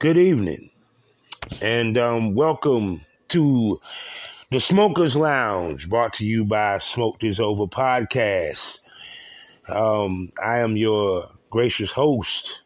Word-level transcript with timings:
Good 0.00 0.16
evening 0.16 0.70
and 1.60 1.98
um, 1.98 2.34
welcome 2.34 3.02
to 3.28 3.78
the 4.50 4.58
Smokers 4.58 5.14
Lounge 5.14 5.90
brought 5.90 6.14
to 6.14 6.24
you 6.24 6.46
by 6.46 6.78
Smoke 6.78 7.20
This 7.20 7.38
Over 7.38 7.66
Podcast. 7.66 8.78
Um, 9.68 10.32
I 10.42 10.60
am 10.60 10.78
your 10.78 11.30
gracious 11.50 11.92
host, 11.92 12.62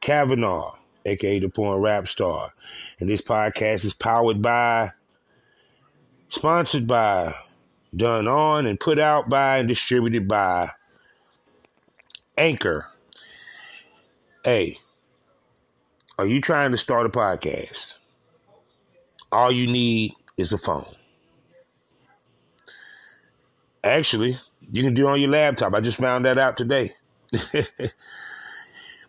Kavanaugh, 0.00 0.76
aka 1.04 1.40
the 1.40 1.48
Porn 1.48 1.80
Rap 1.80 2.06
Star. 2.06 2.52
And 3.00 3.10
this 3.10 3.20
podcast 3.20 3.84
is 3.84 3.92
powered 3.92 4.40
by, 4.40 4.92
sponsored 6.28 6.86
by, 6.86 7.34
done 7.96 8.28
on, 8.28 8.68
and 8.68 8.78
put 8.78 9.00
out 9.00 9.28
by, 9.28 9.58
and 9.58 9.66
distributed 9.66 10.28
by 10.28 10.70
Anchor. 12.38 12.86
Hey, 14.44 14.78
are 16.18 16.26
you 16.26 16.40
trying 16.40 16.70
to 16.70 16.78
start 16.78 17.06
a 17.06 17.08
podcast? 17.08 17.94
All 19.32 19.50
you 19.50 19.66
need 19.66 20.14
is 20.36 20.52
a 20.52 20.58
phone. 20.58 20.94
Actually, 23.82 24.38
you 24.72 24.82
can 24.82 24.94
do 24.94 25.08
it 25.08 25.10
on 25.10 25.20
your 25.20 25.30
laptop. 25.30 25.74
I 25.74 25.80
just 25.80 25.98
found 25.98 26.24
that 26.24 26.38
out 26.38 26.56
today. 26.56 26.92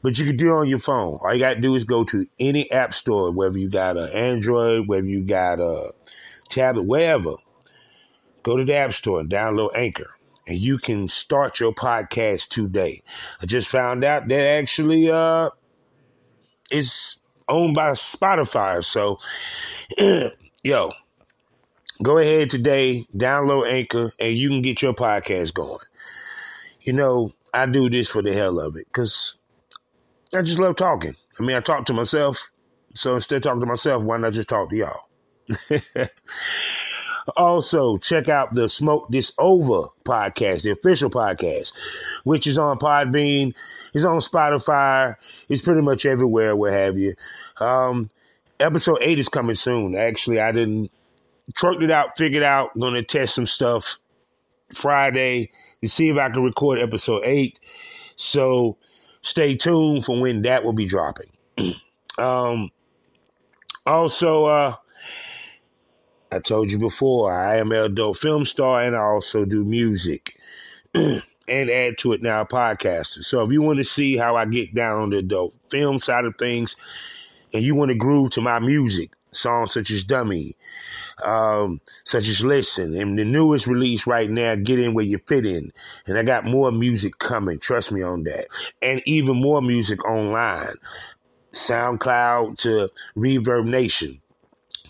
but 0.01 0.17
you 0.17 0.25
can 0.25 0.35
do 0.35 0.49
it 0.49 0.57
on 0.57 0.67
your 0.67 0.79
phone. 0.79 1.19
All 1.21 1.33
you 1.33 1.39
got 1.39 1.53
to 1.53 1.61
do 1.61 1.75
is 1.75 1.83
go 1.83 2.03
to 2.05 2.25
any 2.39 2.69
app 2.71 2.93
store, 2.93 3.31
whether 3.31 3.57
you 3.57 3.69
got 3.69 3.97
an 3.97 4.09
Android, 4.09 4.87
whether 4.87 5.05
you 5.05 5.23
got 5.23 5.59
a 5.59 5.91
tablet, 6.49 6.83
wherever. 6.83 7.35
Go 8.41 8.57
to 8.57 8.65
the 8.65 8.73
app 8.73 8.93
store 8.93 9.19
and 9.19 9.29
download 9.29 9.75
Anchor, 9.75 10.09
and 10.47 10.57
you 10.57 10.79
can 10.79 11.07
start 11.07 11.59
your 11.59 11.71
podcast 11.71 12.49
today. 12.49 13.03
I 13.41 13.45
just 13.45 13.67
found 13.67 14.03
out 14.03 14.27
that 14.27 14.59
actually 14.59 15.09
uh, 15.09 15.49
it's 16.71 17.19
owned 17.47 17.75
by 17.75 17.91
Spotify. 17.91 18.83
So, 18.83 19.19
yo, 20.63 20.93
go 22.01 22.17
ahead 22.17 22.49
today, 22.49 23.05
download 23.15 23.67
Anchor, 23.67 24.11
and 24.19 24.33
you 24.33 24.49
can 24.49 24.61
get 24.61 24.81
your 24.81 24.93
podcast 24.93 25.53
going. 25.53 25.79
You 26.81 26.93
know, 26.93 27.33
I 27.53 27.65
do 27.65 27.89
this 27.89 28.09
for 28.09 28.21
the 28.21 28.33
hell 28.33 28.59
of 28.59 28.75
it 28.75 28.85
because 28.87 29.35
I 30.33 30.41
just 30.41 30.59
love 30.59 30.75
talking. 30.75 31.15
I 31.39 31.43
mean, 31.43 31.55
I 31.55 31.59
talk 31.61 31.85
to 31.85 31.93
myself. 31.93 32.49
So 32.93 33.15
instead 33.15 33.37
of 33.37 33.41
talking 33.43 33.61
to 33.61 33.65
myself, 33.65 34.03
why 34.03 34.17
not 34.17 34.33
just 34.33 34.49
talk 34.49 34.69
to 34.69 34.75
y'all? 34.75 35.01
also, 37.35 37.97
check 37.97 38.29
out 38.29 38.53
the 38.53 38.69
Smoke 38.69 39.07
This 39.09 39.31
Over 39.37 39.89
podcast, 40.03 40.61
the 40.61 40.71
official 40.71 41.09
podcast, 41.09 41.71
which 42.23 42.47
is 42.47 42.57
on 42.57 42.77
Podbean, 42.77 43.53
is 43.93 44.05
on 44.05 44.19
Spotify, 44.19 45.15
it's 45.49 45.61
pretty 45.61 45.81
much 45.81 46.05
everywhere, 46.05 46.55
what 46.55 46.73
have 46.73 46.97
you. 46.97 47.15
Um, 47.57 48.09
episode 48.59 48.99
eight 49.01 49.19
is 49.19 49.29
coming 49.29 49.55
soon. 49.55 49.95
Actually, 49.95 50.39
I 50.39 50.51
didn't 50.51 50.91
trucked 51.53 51.83
it 51.83 51.91
out, 51.91 52.17
figured 52.17 52.43
out, 52.43 52.77
gonna 52.79 53.03
test 53.03 53.35
some 53.35 53.45
stuff 53.45 53.97
Friday 54.73 55.51
to 55.81 55.89
see 55.89 56.09
if 56.09 56.17
I 56.17 56.29
can 56.29 56.43
record 56.43 56.79
episode 56.79 57.21
eight. 57.23 57.59
So 58.15 58.77
stay 59.21 59.55
tuned 59.55 60.05
for 60.05 60.19
when 60.19 60.43
that 60.43 60.63
will 60.63 60.73
be 60.73 60.85
dropping. 60.85 61.29
um, 62.17 62.71
also, 63.85 64.45
uh, 64.45 64.75
I 66.35 66.39
told 66.39 66.69
you 66.69 66.77
before, 66.77 67.33
I 67.33 67.57
am 67.57 67.71
an 67.71 67.77
adult 67.79 68.17
film 68.17 68.43
star 68.43 68.83
and 68.83 68.95
I 68.95 68.99
also 68.99 69.45
do 69.45 69.63
music 69.63 70.37
and 70.93 71.21
add 71.47 71.97
to 71.99 72.11
it 72.11 72.21
now 72.21 72.43
podcaster. 72.43 73.23
So 73.23 73.45
if 73.45 73.53
you 73.53 73.61
want 73.61 73.77
to 73.77 73.85
see 73.85 74.17
how 74.17 74.35
I 74.35 74.45
get 74.45 74.75
down 74.75 75.01
on 75.01 75.09
the 75.11 75.19
adult 75.19 75.53
film 75.69 75.99
side 75.99 76.25
of 76.25 76.35
things 76.37 76.75
and 77.53 77.63
you 77.63 77.73
want 77.73 77.89
to 77.91 77.95
groove 77.95 78.31
to 78.31 78.41
my 78.41 78.59
music, 78.59 79.11
songs 79.31 79.73
such 79.73 79.91
as 79.91 80.03
Dummy, 80.03 80.57
um, 81.23 81.79
such 82.03 82.27
as 82.27 82.43
Listen, 82.43 82.95
and 82.95 83.17
the 83.17 83.23
newest 83.23 83.65
release 83.65 84.05
right 84.05 84.29
now, 84.29 84.55
Get 84.55 84.79
In 84.79 84.93
Where 84.93 85.05
You 85.05 85.19
Fit 85.19 85.45
In. 85.45 85.71
And 86.05 86.17
I 86.17 86.23
got 86.23 86.43
more 86.43 86.69
music 86.71 87.17
coming, 87.17 87.59
trust 87.59 87.93
me 87.93 88.01
on 88.01 88.23
that. 88.23 88.47
And 88.81 89.01
even 89.05 89.41
more 89.41 89.61
music 89.61 90.03
online. 90.03 90.75
SoundCloud 91.53 92.57
to 92.59 92.89
Reverb 93.15 93.65
Nation 93.65 94.21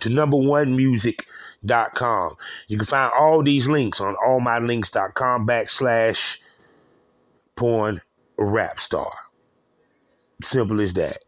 to 0.01 0.09
number 0.09 0.37
one 0.37 0.75
music.com. 0.75 2.35
You 2.67 2.77
can 2.77 2.85
find 2.85 3.11
all 3.13 3.43
these 3.43 3.67
links 3.67 4.01
on 4.01 4.15
allmylinks.com 4.15 5.47
backslash 5.47 6.37
porn 7.55 8.01
rap 8.37 8.79
star. 8.79 9.11
Simple 10.41 10.81
as 10.81 10.93
that. 10.93 11.19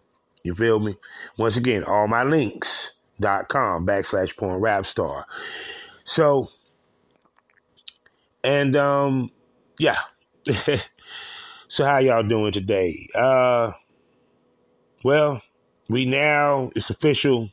You 0.43 0.53
feel 0.53 0.79
me? 0.79 0.95
Once 1.37 1.57
again, 1.57 1.83
all 1.83 2.07
my 2.07 2.23
links 2.23 2.91
dot 3.19 3.49
com 3.49 3.85
backslash 3.85 4.35
porn 4.37 4.59
rap 4.59 4.85
star. 4.85 5.25
So, 6.03 6.49
and 8.43 8.75
um, 8.75 9.31
yeah. 9.79 9.97
so 11.67 11.85
how 11.85 11.97
y'all 11.99 12.23
doing 12.23 12.53
today? 12.53 13.07
Uh, 13.13 13.71
well, 15.03 15.41
we 15.89 16.05
now 16.05 16.71
it's 16.75 16.89
official. 16.89 17.49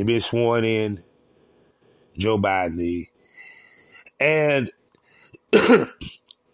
He 0.00 0.04
been 0.04 0.22
sworn 0.22 0.64
in, 0.64 1.02
Joe 2.16 2.38
Biden, 2.38 3.06
and 4.18 4.70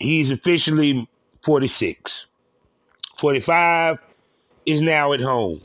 he's 0.00 0.32
officially 0.32 1.08
46. 1.44 2.26
45 3.16 3.98
is 4.66 4.82
now 4.82 5.12
at 5.12 5.20
home. 5.20 5.60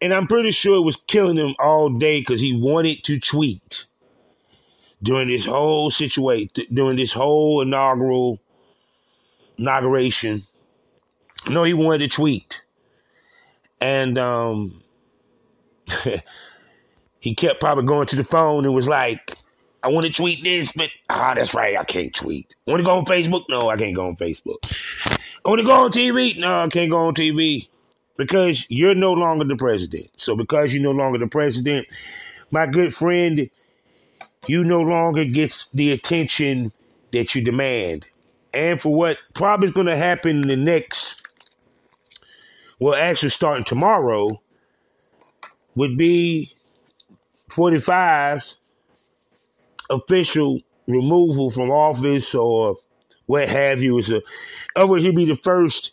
And 0.00 0.14
I'm 0.14 0.28
pretty 0.28 0.52
sure 0.52 0.76
it 0.76 0.82
was 0.82 0.94
killing 0.94 1.36
him 1.36 1.56
all 1.58 1.88
day 1.88 2.20
because 2.20 2.40
he 2.40 2.56
wanted 2.56 3.02
to 3.02 3.18
tweet 3.18 3.86
during 5.02 5.26
this 5.26 5.46
whole 5.46 5.90
situation, 5.90 6.50
during 6.72 6.98
this 6.98 7.12
whole 7.12 7.62
inaugural 7.62 8.38
inauguration. 9.58 10.46
No, 11.48 11.64
he 11.64 11.74
wanted 11.74 12.08
to 12.08 12.16
tweet. 12.16 12.62
And 13.80 14.16
um 14.18 14.84
he 17.20 17.34
kept 17.34 17.60
probably 17.60 17.84
going 17.84 18.06
to 18.08 18.16
the 18.16 18.24
phone 18.24 18.64
and 18.64 18.74
was 18.74 18.88
like, 18.88 19.36
I 19.82 19.88
want 19.88 20.06
to 20.06 20.12
tweet 20.12 20.42
this, 20.44 20.72
but 20.72 20.90
ah, 21.08 21.34
that's 21.34 21.54
right, 21.54 21.76
I 21.76 21.84
can't 21.84 22.14
tweet. 22.14 22.54
I 22.66 22.70
want 22.70 22.80
to 22.80 22.84
go 22.84 22.98
on 22.98 23.04
Facebook? 23.06 23.44
No, 23.48 23.68
I 23.68 23.76
can't 23.76 23.94
go 23.94 24.08
on 24.08 24.16
Facebook. 24.16 24.58
I 25.44 25.48
want 25.48 25.60
to 25.60 25.66
go 25.66 25.72
on 25.72 25.92
TV? 25.92 26.38
No, 26.38 26.64
I 26.64 26.68
can't 26.68 26.90
go 26.90 27.06
on 27.06 27.14
TV 27.14 27.68
because 28.16 28.66
you're 28.68 28.94
no 28.94 29.12
longer 29.12 29.44
the 29.44 29.56
president. 29.56 30.08
So 30.16 30.36
because 30.36 30.74
you're 30.74 30.82
no 30.82 30.90
longer 30.90 31.18
the 31.18 31.26
president, 31.26 31.86
my 32.50 32.66
good 32.66 32.94
friend, 32.94 33.48
you 34.46 34.64
no 34.64 34.80
longer 34.80 35.24
gets 35.24 35.68
the 35.70 35.92
attention 35.92 36.72
that 37.12 37.34
you 37.34 37.42
demand. 37.42 38.06
And 38.52 38.80
for 38.80 38.94
what 38.94 39.18
probably 39.34 39.68
is 39.68 39.74
going 39.74 39.86
to 39.86 39.96
happen 39.96 40.42
in 40.42 40.48
the 40.48 40.56
next, 40.56 41.22
well, 42.78 42.94
actually 42.94 43.30
starting 43.30 43.64
tomorrow, 43.64 44.40
would 45.74 45.96
be 45.96 46.52
45's 47.50 48.56
official 49.90 50.60
removal 50.86 51.50
from 51.50 51.70
office 51.70 52.34
or 52.34 52.76
what 53.26 53.48
have 53.48 53.82
you. 53.82 53.98
Is 53.98 54.10
a, 54.10 54.22
otherwise, 54.76 55.02
he'll 55.02 55.14
be 55.14 55.26
the 55.26 55.36
first 55.36 55.92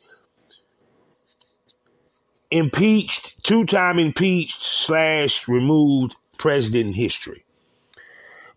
impeached, 2.51 3.43
two 3.43 3.65
time 3.65 3.99
impeached 3.99 4.63
slash 4.63 5.47
removed 5.47 6.15
president 6.37 6.87
in 6.87 6.93
history. 6.93 7.43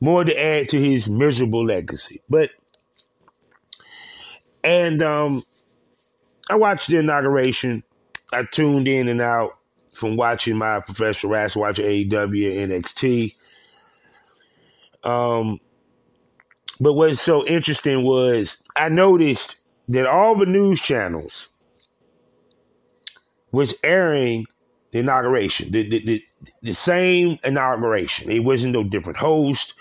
More 0.00 0.24
to 0.24 0.40
add 0.40 0.70
to 0.70 0.80
his 0.80 1.10
miserable 1.10 1.64
legacy. 1.66 2.22
But, 2.28 2.50
and 4.64 5.02
um, 5.02 5.44
I 6.48 6.56
watched 6.56 6.88
the 6.88 6.98
inauguration. 6.98 7.82
I 8.32 8.44
tuned 8.44 8.88
in 8.88 9.08
and 9.08 9.20
out 9.20 9.59
from 9.92 10.16
watching 10.16 10.56
my 10.56 10.80
professional 10.80 11.32
wrestling, 11.32 11.62
watching 11.62 11.86
AEW 11.86 12.62
and 12.62 12.72
NXT. 12.72 13.34
Um, 15.02 15.60
but 16.80 16.94
what's 16.94 17.20
so 17.20 17.46
interesting 17.46 18.04
was 18.04 18.62
I 18.76 18.88
noticed 18.88 19.56
that 19.88 20.06
all 20.06 20.36
the 20.36 20.46
news 20.46 20.80
channels 20.80 21.48
was 23.52 23.74
airing 23.82 24.46
the 24.92 25.00
inauguration, 25.00 25.70
the, 25.70 25.88
the, 25.88 26.04
the, 26.04 26.24
the 26.62 26.72
same 26.72 27.38
inauguration. 27.44 28.30
It 28.30 28.40
wasn't 28.40 28.72
no 28.72 28.84
different 28.84 29.18
host, 29.18 29.74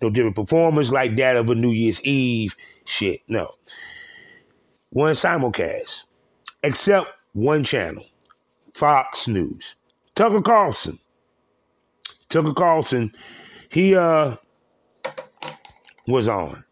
no 0.00 0.10
different 0.10 0.36
performers 0.36 0.92
like 0.92 1.16
that 1.16 1.36
of 1.36 1.48
a 1.50 1.54
New 1.54 1.70
Year's 1.70 2.04
Eve 2.04 2.56
shit. 2.84 3.20
No. 3.28 3.54
One 4.90 5.14
simulcast, 5.14 6.04
except 6.62 7.08
one 7.32 7.64
channel, 7.64 8.04
Fox 8.74 9.28
News. 9.28 9.76
Tucker 10.14 10.42
Carlson. 10.42 10.98
Tucker 12.28 12.54
Carlson, 12.54 13.12
he 13.68 13.94
uh 13.94 14.36
was 16.06 16.28
on. 16.28 16.64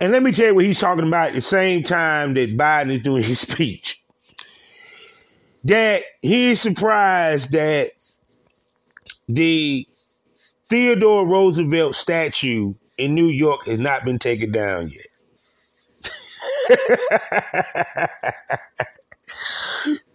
And 0.00 0.12
let 0.12 0.22
me 0.22 0.32
tell 0.32 0.46
you 0.46 0.54
what 0.54 0.64
he's 0.64 0.80
talking 0.80 1.06
about 1.06 1.28
at 1.28 1.34
the 1.34 1.40
same 1.40 1.82
time 1.82 2.34
that 2.34 2.56
Biden 2.56 2.94
is 2.94 3.02
doing 3.02 3.22
his 3.22 3.40
speech. 3.48 4.02
That 5.64 6.04
he 6.22 6.52
is 6.52 6.60
surprised 6.60 7.52
that 7.52 7.92
the 9.28 9.86
Theodore 10.70 11.26
Roosevelt 11.26 11.94
statue 11.94 12.74
in 12.96 13.14
New 13.14 13.26
York 13.26 13.66
has 13.66 13.78
not 13.78 14.04
been 14.04 14.18
taken 14.18 14.52
down 14.52 14.90
yet. 14.90 15.06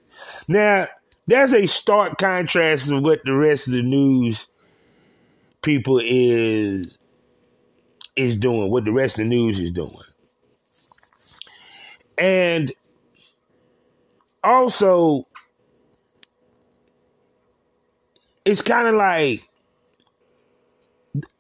now, 0.47 0.87
that's 1.27 1.53
a 1.53 1.65
stark 1.65 2.17
contrast 2.17 2.91
of 2.91 3.01
what 3.03 3.21
the 3.25 3.33
rest 3.33 3.67
of 3.67 3.73
the 3.73 3.81
news 3.81 4.47
people 5.61 5.99
is 6.03 6.97
is 8.15 8.35
doing, 8.37 8.71
what 8.71 8.85
the 8.85 8.91
rest 8.91 9.15
of 9.15 9.23
the 9.23 9.29
news 9.29 9.59
is 9.59 9.71
doing. 9.71 9.91
And 12.17 12.71
also, 14.43 15.27
it's 18.45 18.61
kind 18.61 18.87
of 18.87 18.95
like 18.95 19.47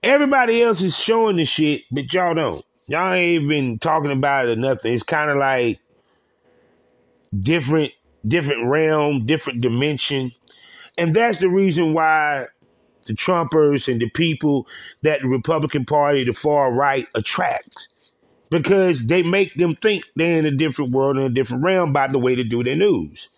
everybody 0.03 0.61
else 0.61 0.81
is 0.81 0.97
showing 0.97 1.37
the 1.37 1.45
shit, 1.45 1.83
but 1.91 2.11
y'all 2.13 2.33
don't. 2.33 2.65
Y'all 2.87 3.13
ain't 3.13 3.43
even 3.43 3.79
talking 3.79 4.11
about 4.11 4.47
it 4.47 4.57
or 4.57 4.61
nothing. 4.61 4.93
It's 4.93 5.03
kind 5.03 5.29
of 5.29 5.37
like 5.37 5.79
different, 7.39 7.91
different 8.25 8.67
realm, 8.67 9.25
different 9.25 9.61
dimension. 9.61 10.31
And 10.97 11.13
that's 11.13 11.39
the 11.39 11.49
reason 11.49 11.93
why 11.93 12.47
the 13.05 13.13
Trumpers 13.13 13.91
and 13.91 14.01
the 14.01 14.09
people 14.09 14.67
that 15.03 15.21
the 15.21 15.27
Republican 15.27 15.85
Party, 15.85 16.23
the 16.23 16.33
far 16.33 16.71
right, 16.71 17.07
attract. 17.15 17.87
Because 18.49 19.07
they 19.07 19.23
make 19.23 19.53
them 19.55 19.75
think 19.75 20.05
they're 20.15 20.39
in 20.39 20.45
a 20.45 20.51
different 20.51 20.91
world, 20.91 21.17
in 21.17 21.23
a 21.23 21.29
different 21.29 21.63
realm 21.63 21.93
by 21.93 22.07
the 22.07 22.19
way 22.19 22.35
they 22.35 22.43
do 22.43 22.63
their 22.63 22.75
news. 22.75 23.29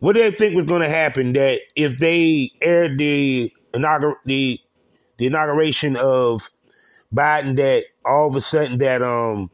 What 0.00 0.14
do 0.14 0.22
they 0.22 0.30
think 0.30 0.54
was 0.54 0.66
going 0.66 0.82
to 0.82 0.88
happen 0.88 1.32
that 1.32 1.60
if 1.74 1.98
they 1.98 2.50
aired 2.60 2.98
the, 2.98 3.52
inaugur- 3.72 4.16
the, 4.24 4.60
the 5.18 5.26
inauguration 5.26 5.96
of 5.96 6.50
Biden, 7.14 7.56
that 7.56 7.84
all 8.04 8.28
of 8.28 8.36
a 8.36 8.40
sudden 8.40 8.78
that 8.78 9.02
um 9.02 9.50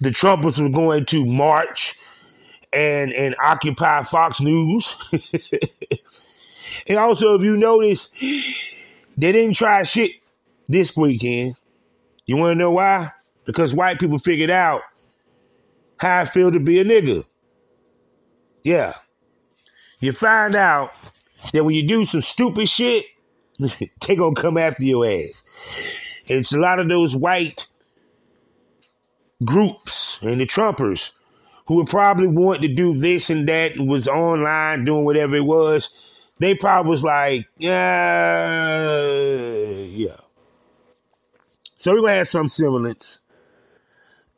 the 0.00 0.10
Trumpers 0.10 0.60
were 0.60 0.70
going 0.70 1.04
to 1.06 1.26
march 1.26 1.98
and 2.72 3.12
and 3.12 3.34
occupy 3.42 4.02
Fox 4.02 4.40
News 4.40 4.96
And 6.86 6.98
also, 6.98 7.34
if 7.34 7.42
you 7.42 7.56
notice, 7.56 8.10
they 9.16 9.32
didn't 9.32 9.54
try 9.54 9.82
shit 9.82 10.12
this 10.66 10.96
weekend. 10.96 11.56
You 12.26 12.36
want 12.36 12.54
to 12.54 12.58
know 12.58 12.72
why? 12.72 13.12
Because 13.44 13.74
white 13.74 13.98
people 13.98 14.18
figured 14.18 14.50
out 14.50 14.82
how 15.98 16.20
I 16.20 16.24
feel 16.24 16.50
to 16.50 16.60
be 16.60 16.80
a 16.80 16.84
nigga. 16.84 17.24
Yeah. 18.62 18.94
You 20.00 20.12
find 20.12 20.54
out 20.54 20.92
that 21.52 21.64
when 21.64 21.74
you 21.74 21.86
do 21.86 22.04
some 22.04 22.22
stupid 22.22 22.68
shit, 22.68 23.04
they 23.58 24.16
gonna 24.16 24.34
come 24.34 24.56
after 24.56 24.82
your 24.82 25.06
ass. 25.06 25.44
It's 26.26 26.52
a 26.52 26.58
lot 26.58 26.78
of 26.78 26.88
those 26.88 27.16
white 27.16 27.66
groups 29.44 30.18
and 30.22 30.40
the 30.40 30.46
Trumpers 30.46 31.10
who 31.70 31.76
would 31.76 31.86
probably 31.86 32.26
want 32.26 32.62
to 32.62 32.74
do 32.74 32.98
this 32.98 33.30
and 33.30 33.46
that 33.46 33.76
and 33.76 33.88
was 33.88 34.08
online 34.08 34.84
doing 34.84 35.04
whatever 35.04 35.36
it 35.36 35.44
was 35.44 35.94
they 36.40 36.54
probably 36.54 36.90
was 36.90 37.04
like, 37.04 37.46
yeah, 37.58 39.02
yeah. 39.82 40.16
So 41.76 41.92
we're 41.92 42.00
gonna 42.00 42.16
have 42.16 42.28
some 42.28 42.48
semblance 42.48 43.20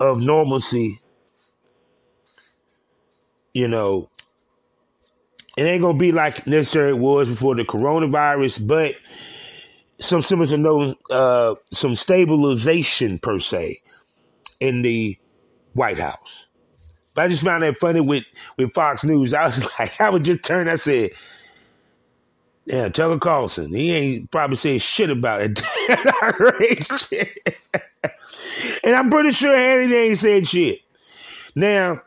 of 0.01 0.21
normalcy. 0.21 1.01
You 3.55 3.69
know, 3.69 4.11
it 5.57 5.63
ain't 5.63 5.83
gonna 5.83 5.97
be 5.97 6.11
like 6.11 6.45
necessarily 6.47 6.99
it 6.99 7.01
was 7.01 7.29
before 7.29 7.55
the 7.55 7.63
coronavirus, 7.65 8.67
but 8.67 8.97
some 10.01 10.23
semblance 10.23 10.51
of 10.51 10.59
no, 10.59 10.97
uh, 11.09 11.55
some 11.71 11.95
stabilization 11.95 13.21
per 13.21 13.39
se 13.39 13.81
in 14.59 14.83
the 14.83 15.17
White 15.75 15.99
House. 15.99 16.49
But 17.15 17.25
I 17.25 17.29
just 17.29 17.43
found 17.43 17.63
that 17.63 17.79
funny 17.79 18.01
with 18.01 18.25
with 18.57 18.73
Fox 18.73 19.05
News. 19.05 19.35
I 19.35 19.47
was 19.47 19.63
like, 19.79 20.01
I 20.01 20.11
would 20.11 20.25
just 20.25 20.45
turn. 20.45 20.69
I 20.69 20.77
said, 20.77 21.11
yeah, 22.65 22.89
Tucker 22.89 23.19
Carlson. 23.19 23.75
He 23.75 23.93
ain't 23.93 24.31
probably 24.31 24.57
saying 24.57 24.79
shit 24.79 25.11
about 25.11 25.43
it. 25.43 25.61
and 28.85 28.95
I'm 28.95 29.11
pretty 29.11 29.33
sure 29.33 29.55
Hannity 29.55 30.09
ain't 30.09 30.19
said 30.19 30.47
shit. 30.47 30.81
Now, 31.55 32.01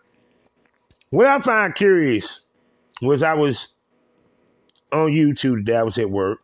what 1.10 1.28
I 1.28 1.40
find 1.42 1.76
curious 1.76 2.42
was 3.02 3.22
I 3.22 3.34
was 3.34 3.74
on 4.92 5.12
YouTube 5.12 5.58
today. 5.58 5.76
I 5.76 5.84
was 5.84 5.98
at 5.98 6.10
work. 6.10 6.40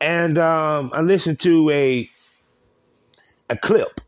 And 0.00 0.38
um, 0.38 0.90
I 0.94 1.00
listened 1.00 1.40
to 1.40 1.68
a 1.70 2.08
a 3.50 3.56
clip. 3.56 4.00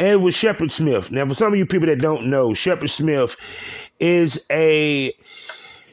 And 0.00 0.08
it 0.08 0.20
was 0.22 0.34
Shepard 0.34 0.72
Smith. 0.72 1.10
Now, 1.10 1.28
for 1.28 1.34
some 1.34 1.52
of 1.52 1.58
you 1.58 1.66
people 1.66 1.86
that 1.86 1.98
don't 1.98 2.30
know, 2.30 2.54
Shepard 2.54 2.88
Smith 2.88 3.36
is 3.98 4.46
a 4.50 5.12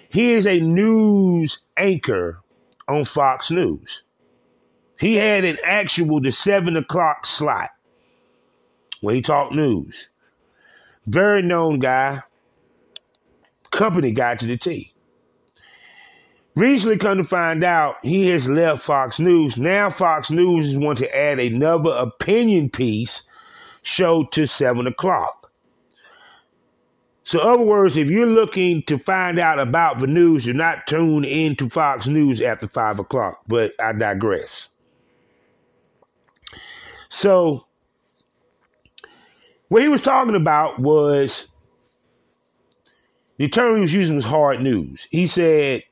he 0.08 0.32
is 0.32 0.48
a 0.48 0.62
news 0.62 1.64
anchor 1.76 2.40
on 2.88 3.04
Fox 3.04 3.52
News. 3.52 4.04
He 4.98 5.16
had 5.16 5.44
an 5.44 5.58
actual 5.66 6.22
the 6.22 6.32
seven 6.32 6.78
o'clock 6.78 7.26
slot 7.26 7.72
where 9.02 9.14
he 9.14 9.22
talked 9.22 9.54
news. 9.54 10.10
Very 11.06 11.42
known 11.42 11.80
guy, 11.80 12.22
company 13.72 14.14
guy 14.14 14.36
to 14.36 14.46
the 14.46 14.56
T. 14.56 14.94
Recently, 16.56 16.98
come 16.98 17.18
to 17.18 17.26
find 17.26 17.62
out, 17.62 17.98
he 18.04 18.30
has 18.30 18.48
left 18.48 18.84
Fox 18.84 19.20
News. 19.20 19.58
Now, 19.58 19.90
Fox 19.90 20.32
News 20.32 20.68
is 20.68 20.78
wanting 20.78 21.08
to 21.08 21.16
add 21.16 21.40
another 21.40 21.92
opinion 21.92 22.70
piece 22.70 23.27
show 23.88 24.26
to 24.26 24.46
seven 24.46 24.86
o'clock. 24.86 25.52
So, 27.24 27.40
other 27.40 27.64
words, 27.64 27.98
if 27.98 28.10
you're 28.10 28.28
looking 28.28 28.84
to 28.84 28.98
find 28.98 29.40
out 29.40 29.60
about 29.60 30.00
the 30.00 30.08
news, 30.08 30.46
you're 30.46 30.56
not 30.56 30.88
tuned 30.88 31.26
into 31.26 31.70
Fox 31.70 32.08
News 32.08 32.42
after 32.42 32.68
five 32.68 33.00
o'clock. 33.00 33.42
But 33.48 33.74
I 33.80 33.94
digress. 33.94 34.70
So, 37.10 37.66
what 39.70 39.82
he 39.82 39.90
was 39.90 40.02
talking 40.02 40.36
about 40.36 40.80
was 40.80 41.48
the 43.38 43.50
term 43.50 43.76
he 43.76 43.82
was 43.82 43.94
using 43.94 44.16
was 44.16 44.26
hard 44.26 44.62
news. 44.62 45.08
He 45.12 45.28
said 45.28 45.84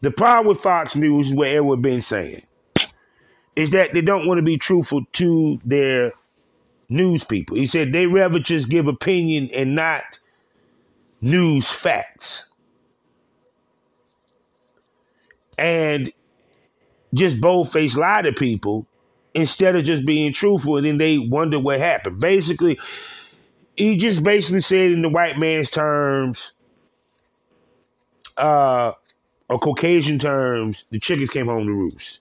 the 0.00 0.10
problem 0.10 0.46
with 0.46 0.60
Fox 0.60 0.94
News 0.94 1.28
is 1.28 1.34
what 1.34 1.48
everyone 1.48 1.82
been 1.82 2.02
saying 2.02 2.42
is 3.56 3.70
that 3.72 3.92
they 3.92 4.00
don't 4.00 4.26
want 4.26 4.38
to 4.38 4.42
be 4.42 4.56
truthful 4.56 5.04
to 5.14 5.58
their 5.64 6.12
news 6.88 7.24
people. 7.24 7.56
He 7.56 7.66
said 7.66 7.92
they 7.92 8.06
rather 8.06 8.38
just 8.38 8.68
give 8.68 8.86
opinion 8.86 9.50
and 9.54 9.74
not 9.74 10.02
news 11.20 11.68
facts. 11.68 12.44
And 15.56 16.12
just 17.14 17.40
boldface 17.40 17.96
lie 17.96 18.22
to 18.22 18.32
people 18.32 18.86
instead 19.34 19.76
of 19.76 19.84
just 19.84 20.04
being 20.06 20.32
truthful 20.32 20.76
and 20.76 20.86
then 20.86 20.98
they 20.98 21.18
wonder 21.18 21.58
what 21.58 21.80
happened. 21.80 22.20
Basically, 22.20 22.78
he 23.76 23.96
just 23.96 24.22
basically 24.22 24.60
said 24.60 24.92
in 24.92 25.02
the 25.02 25.08
white 25.08 25.38
man's 25.38 25.70
terms, 25.70 26.52
uh, 28.36 28.92
or 29.48 29.58
Caucasian 29.58 30.18
terms, 30.18 30.84
the 30.90 30.98
chickens 30.98 31.30
came 31.30 31.46
home 31.46 31.66
to 31.66 31.72
roost. 31.72 32.20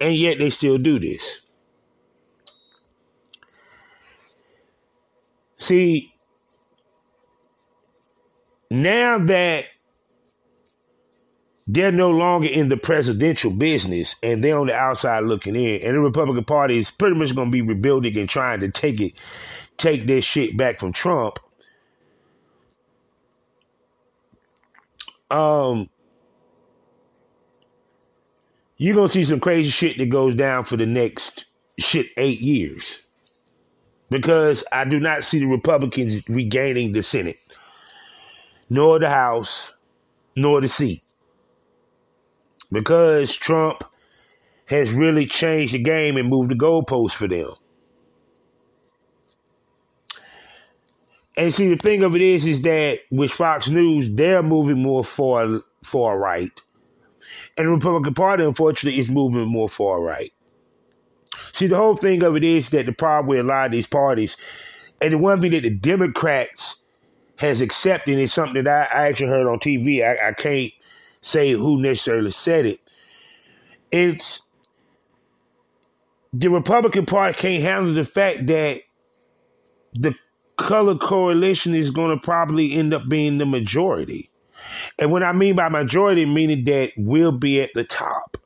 And 0.00 0.14
yet 0.14 0.38
they 0.38 0.50
still 0.50 0.78
do 0.78 0.98
this. 0.98 1.40
See, 5.60 6.14
now 8.70 9.18
that 9.18 9.66
they're 11.66 11.92
no 11.92 12.10
longer 12.10 12.48
in 12.48 12.68
the 12.68 12.78
presidential 12.78 13.50
business 13.50 14.16
and 14.22 14.42
they're 14.42 14.58
on 14.58 14.68
the 14.68 14.74
outside 14.74 15.24
looking 15.24 15.54
in, 15.54 15.82
and 15.82 15.94
the 15.96 16.00
Republican 16.00 16.44
Party 16.44 16.78
is 16.78 16.90
pretty 16.90 17.14
much 17.14 17.34
going 17.34 17.48
to 17.48 17.52
be 17.52 17.60
rebuilding 17.60 18.16
and 18.16 18.28
trying 18.28 18.60
to 18.60 18.70
take 18.70 19.02
it, 19.02 19.12
take 19.76 20.06
their 20.06 20.22
shit 20.22 20.56
back 20.56 20.80
from 20.80 20.94
Trump. 20.94 21.38
Um, 25.30 25.90
you're 28.78 28.96
gonna 28.96 29.08
see 29.08 29.24
some 29.24 29.38
crazy 29.38 29.70
shit 29.70 29.96
that 29.98 30.08
goes 30.08 30.34
down 30.34 30.64
for 30.64 30.76
the 30.76 30.86
next 30.86 31.44
shit 31.78 32.06
eight 32.16 32.40
years 32.40 33.00
because 34.10 34.64
I 34.72 34.84
do 34.84 35.00
not 35.00 35.24
see 35.24 35.38
the 35.38 35.46
Republicans 35.46 36.28
regaining 36.28 36.92
the 36.92 37.02
Senate, 37.02 37.38
nor 38.68 38.98
the 38.98 39.08
House, 39.08 39.74
nor 40.36 40.60
the 40.60 40.68
seat. 40.68 41.02
Because 42.72 43.34
Trump 43.34 43.84
has 44.66 44.90
really 44.92 45.26
changed 45.26 45.74
the 45.74 45.78
game 45.78 46.16
and 46.16 46.28
moved 46.28 46.50
the 46.50 46.54
goalposts 46.54 47.12
for 47.12 47.28
them. 47.28 47.54
And 51.36 51.54
see, 51.54 51.68
the 51.68 51.76
thing 51.76 52.02
of 52.02 52.14
it 52.14 52.22
is, 52.22 52.44
is 52.44 52.62
that 52.62 53.00
with 53.10 53.30
Fox 53.30 53.68
News, 53.68 54.12
they're 54.12 54.42
moving 54.42 54.82
more 54.82 55.04
far 55.04 55.62
far 55.82 56.18
right, 56.18 56.52
and 57.56 57.66
the 57.66 57.70
Republican 57.70 58.14
Party, 58.14 58.44
unfortunately, 58.44 59.00
is 59.00 59.10
moving 59.10 59.48
more 59.48 59.68
far 59.68 60.00
right. 60.00 60.32
See, 61.52 61.66
the 61.66 61.76
whole 61.76 61.96
thing 61.96 62.22
of 62.22 62.36
it 62.36 62.44
is 62.44 62.70
that 62.70 62.86
the 62.86 62.92
problem 62.92 63.28
with 63.28 63.40
a 63.40 63.44
lot 63.44 63.66
of 63.66 63.72
these 63.72 63.86
parties, 63.86 64.36
and 65.00 65.12
the 65.12 65.18
one 65.18 65.40
thing 65.40 65.52
that 65.52 65.62
the 65.62 65.70
Democrats 65.70 66.76
has 67.36 67.60
accepted 67.60 68.18
is 68.18 68.32
something 68.32 68.64
that 68.64 68.92
I, 68.92 69.02
I 69.04 69.08
actually 69.08 69.28
heard 69.28 69.46
on 69.46 69.58
TV. 69.58 70.04
I, 70.04 70.28
I 70.28 70.32
can't 70.32 70.72
say 71.22 71.52
who 71.52 71.80
necessarily 71.80 72.30
said 72.30 72.66
it. 72.66 72.80
It's 73.90 74.42
the 76.32 76.48
Republican 76.48 77.06
Party 77.06 77.38
can't 77.38 77.62
handle 77.62 77.94
the 77.94 78.04
fact 78.04 78.46
that 78.46 78.82
the 79.94 80.14
color 80.56 80.96
coalition 80.96 81.74
is 81.74 81.90
going 81.90 82.16
to 82.16 82.22
probably 82.22 82.74
end 82.74 82.94
up 82.94 83.08
being 83.08 83.38
the 83.38 83.46
majority. 83.46 84.30
And 84.98 85.10
what 85.10 85.22
I 85.22 85.32
mean 85.32 85.56
by 85.56 85.68
majority, 85.68 86.26
meaning 86.26 86.64
that 86.64 86.92
we'll 86.96 87.32
be 87.32 87.60
at 87.62 87.70
the 87.74 87.84
top. 87.84 88.36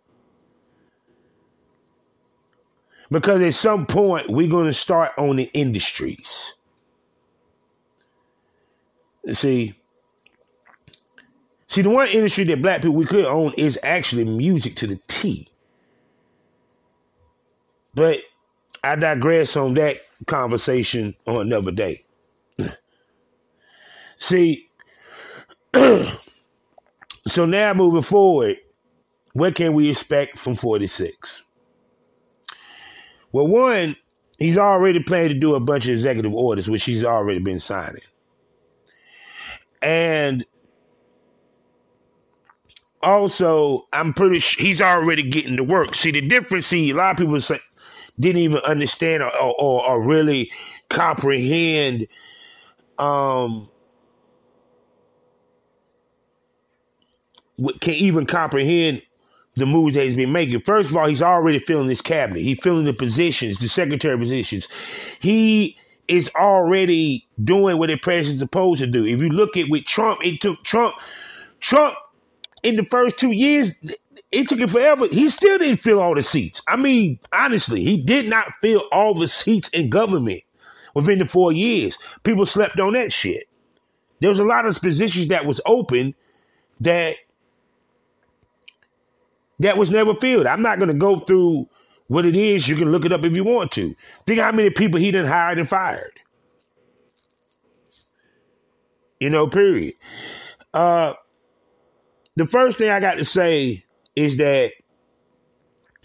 Because 3.15 3.41
at 3.43 3.55
some 3.55 3.87
point, 3.87 4.29
we're 4.29 4.51
going 4.51 4.67
to 4.67 4.73
start 4.75 5.13
owning 5.17 5.47
industries. 5.55 6.53
See, 9.31 9.73
see, 11.69 11.83
the 11.83 11.91
one 11.91 12.09
industry 12.09 12.43
that 12.43 12.61
black 12.61 12.83
people 12.83 12.97
we 12.97 13.07
could 13.07 13.25
own 13.25 13.55
is 13.57 13.79
actually 13.85 14.25
music 14.25 14.75
to 14.79 14.89
the 14.89 14.99
T. 15.07 15.49
But 17.95 18.19
I 18.83 18.97
digress 18.97 19.57
on 19.57 19.75
that 19.75 19.99
conversation 20.27 21.15
on 21.25 21.37
another 21.37 21.71
day. 21.71 22.05
See, 24.19 24.69
so 25.73 27.45
now 27.47 27.75
moving 27.75 28.03
forward, 28.03 28.57
what 29.35 29.55
can 29.55 29.73
we 29.73 29.89
expect 29.89 30.37
from 30.37 30.57
46? 30.57 31.45
Well, 33.35 33.49
one, 33.49 33.97
he's 34.39 34.57
already 34.57 35.03
planning 35.03 35.31
to 35.31 35.35
do 35.35 35.57
a 35.57 35.61
bunch 35.61 35.87
of 35.89 35.95
executive 35.95 36.33
orders, 36.33 36.71
which 36.71 36.85
he's 36.85 37.05
already 37.05 37.41
been 37.41 37.59
signing. 37.59 38.03
And 39.83 40.45
also, 43.03 43.89
I'm 43.93 44.15
pretty 44.15 44.39
sure 44.39 44.65
he's 44.65 44.81
already 44.81 45.25
getting 45.25 45.57
to 45.57 45.65
work. 45.65 45.97
See, 45.97 46.13
the 46.13 46.21
difference, 46.21 46.69
see, 46.69 46.91
a 46.91 46.95
lot 46.95 47.11
of 47.11 47.17
people 47.17 47.41
say, 47.41 47.59
didn't 48.21 48.41
even 48.41 48.59
understand 48.59 49.25
or, 49.25 49.35
or, 49.37 49.85
or 49.85 50.01
really 50.01 50.53
comprehend 50.89 52.07
um, 53.01 53.69
can 57.81 57.95
even 57.95 58.27
comprehend 58.27 59.03
the 59.57 59.67
moves 59.67 59.95
that 59.95 60.05
he's 60.05 60.17
been 60.17 60.33
making. 60.33 60.61
First 60.63 60.91
of 60.91 60.97
all, 60.97 61.09
he's 61.09 61.23
already 61.23 61.59
filling 61.61 61.89
his 61.89 62.03
cabinet. 62.03 62.43
He's 62.43 62.59
filling 62.61 62.85
the 62.85 62.93
positions, 62.93 63.59
the 63.59 63.69
secretary 63.69 64.19
positions. 64.19 64.69
He 65.21 65.77
is 66.09 66.31
already 66.37 67.27
doing 67.43 67.79
what 67.79 67.89
the 67.89 67.97
president's 67.97 68.41
supposed 68.41 68.81
to 68.81 68.87
do. 68.87 69.07
If 69.07 69.21
you 69.21 69.31
look 69.31 69.57
at 69.57 69.71
with 69.71 69.85
Trump, 69.85 70.25
it 70.25 70.41
took 70.41 70.63
Trump, 70.65 70.95
Trump 71.61 71.95
in 72.63 72.77
the 72.77 72.85
first 72.85 73.19
two 73.19 73.33
years, 73.33 73.79
it 74.33 74.49
took 74.49 74.59
him 74.59 74.69
forever. 74.69 75.07
He 75.07 75.31
still 75.31 75.59
didn't 75.59 75.79
fill 75.79 76.01
all 76.01 76.15
the 76.15 76.23
seats. 76.23 76.61
I 76.67 76.77
mean, 76.77 77.19
honestly, 77.33 77.83
he 77.85 77.97
did 77.97 78.29
not 78.29 78.49
fill 78.61 78.83
all 78.91 79.15
the 79.15 79.29
seats 79.29 79.69
in 79.71 79.91
government 79.91 80.43
within 80.95 81.19
the 81.19 81.29
four 81.29 81.53
years. 81.53 81.97
People 82.25 82.47
slept 82.47 82.79
on 82.81 82.95
that 82.95 83.13
shit. 83.13 83.49
There 84.21 84.31
was 84.31 84.39
a 84.39 84.45
lot 84.45 84.67
of 84.67 84.81
positions 84.81 85.29
that 85.29 85.47
was 85.47 85.61
open 85.67 86.15
that 86.81 87.17
that 89.61 89.77
was 89.77 89.91
never 89.91 90.15
filled. 90.15 90.47
I'm 90.47 90.63
not 90.63 90.79
going 90.79 90.89
to 90.89 90.95
go 90.95 91.19
through 91.19 91.69
what 92.09 92.27
it 92.27 92.37
is. 92.37 92.69
You 92.69 92.77
can 92.77 92.93
look 92.93 93.05
it 93.05 93.13
up 93.13 93.25
if 93.25 93.35
you 93.35 93.45
want 93.45 93.73
to. 93.73 93.95
Think 94.27 94.41
how 94.41 94.53
many 94.53 94.71
people 94.71 95.01
he 95.01 95.11
done 95.11 95.27
hired 95.27 95.59
and 95.59 95.69
fired. 95.69 96.21
You 99.21 99.31
know, 99.31 99.47
period. 99.47 99.95
Uh, 100.73 101.15
the 102.37 102.47
first 102.47 102.79
thing 102.79 102.91
I 102.91 103.01
got 103.01 103.19
to 103.19 103.25
say 103.25 103.85
is 104.17 104.37
that 104.39 104.73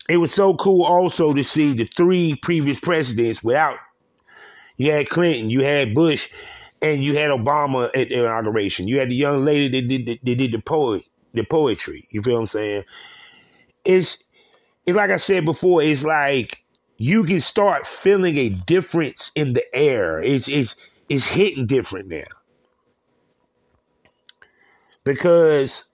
it 0.08 0.18
was 0.18 0.34
so 0.34 0.56
cool 0.56 0.84
also 0.86 1.34
to 1.34 1.44
see 1.44 1.74
the 1.74 1.86
three 1.98 2.36
previous 2.36 2.80
presidents 2.80 3.44
without 3.44 3.78
you 4.78 4.92
had 4.92 5.10
Clinton, 5.10 5.50
you 5.50 5.62
had 5.62 5.94
Bush, 5.94 6.30
and 6.82 7.04
you 7.04 7.16
had 7.16 7.30
Obama 7.30 7.88
at 7.88 8.10
the 8.10 8.22
inauguration. 8.22 8.88
You 8.88 9.00
had 9.00 9.10
the 9.10 9.16
young 9.16 9.44
lady 9.44 9.68
that 9.70 9.88
did 9.88 10.06
the, 10.06 10.20
that 10.24 10.38
did 10.38 10.52
the 10.54 10.62
poet, 10.62 11.04
the 11.34 11.44
poetry. 11.44 12.08
You 12.12 12.22
feel 12.22 12.36
what 12.36 12.40
I'm 12.40 12.46
saying? 12.46 12.84
It's 13.86 14.24
it's 14.86 14.96
like 14.96 15.12
I 15.12 15.18
said 15.18 15.46
before, 15.46 15.82
it's 15.82 16.04
like 16.04 16.64
you 16.98 17.24
can 17.24 17.42
start 17.42 17.86
feeling 17.88 18.38
a 18.38 18.50
difference 18.50 19.32
in 19.36 19.54
the 19.54 19.64
air. 19.76 20.22
It's 20.22 20.48
it's 20.48 20.76
it's 21.08 21.26
hitting 21.26 21.66
different 21.66 22.08
now. 22.08 22.24
Because 25.04 25.86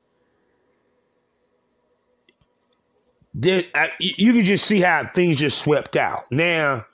there, 3.34 3.64
I, 3.74 3.92
you 4.00 4.34
can 4.34 4.46
just 4.46 4.66
see 4.66 4.82
how 4.82 5.06
things 5.14 5.38
just 5.38 5.60
swept 5.60 5.96
out. 5.96 6.32
Now, 6.32 6.86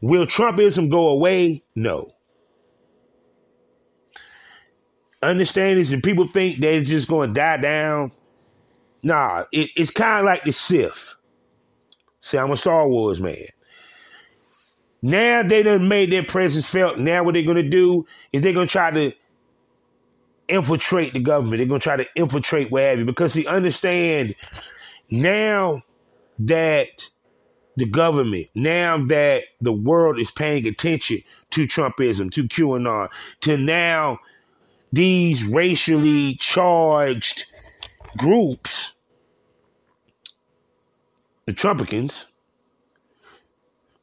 will 0.00 0.26
Trumpism 0.26 0.90
go 0.90 1.08
away? 1.08 1.62
No. 1.74 2.12
Understand 5.22 5.78
this, 5.78 5.92
and 5.92 6.02
people 6.02 6.28
think 6.28 6.58
they're 6.58 6.82
just 6.82 7.08
going 7.08 7.30
to 7.30 7.34
die 7.34 7.56
down. 7.56 8.12
Nah, 9.06 9.44
it, 9.52 9.70
it's 9.76 9.92
kind 9.92 10.18
of 10.18 10.24
like 10.24 10.42
the 10.42 10.50
Sith. 10.50 11.14
See, 12.18 12.38
I'm 12.38 12.50
a 12.50 12.56
Star 12.56 12.88
Wars 12.88 13.20
man. 13.20 13.46
Now 15.00 15.44
they 15.44 15.62
done 15.62 15.86
made 15.86 16.10
their 16.10 16.24
presence 16.24 16.66
felt. 16.66 16.98
Now 16.98 17.22
what 17.22 17.34
they're 17.34 17.44
gonna 17.44 17.62
do 17.62 18.04
is 18.32 18.42
they're 18.42 18.52
gonna 18.52 18.66
try 18.66 18.90
to 18.90 19.12
infiltrate 20.48 21.12
the 21.12 21.20
government. 21.20 21.58
They're 21.58 21.68
gonna 21.68 21.78
try 21.78 21.98
to 21.98 22.06
infiltrate 22.16 22.72
wherever 22.72 23.04
because 23.04 23.32
they 23.32 23.46
understand 23.46 24.34
now 25.08 25.84
that 26.40 27.08
the 27.76 27.86
government, 27.86 28.48
now 28.56 28.98
that 29.06 29.44
the 29.60 29.72
world 29.72 30.18
is 30.18 30.32
paying 30.32 30.66
attention 30.66 31.22
to 31.50 31.68
Trumpism, 31.68 32.32
to 32.32 32.48
QAnon, 32.48 33.08
to 33.42 33.56
now 33.56 34.18
these 34.92 35.44
racially 35.44 36.34
charged 36.40 37.44
groups 38.16 38.94
the 41.46 41.52
Trumpicans. 41.52 42.24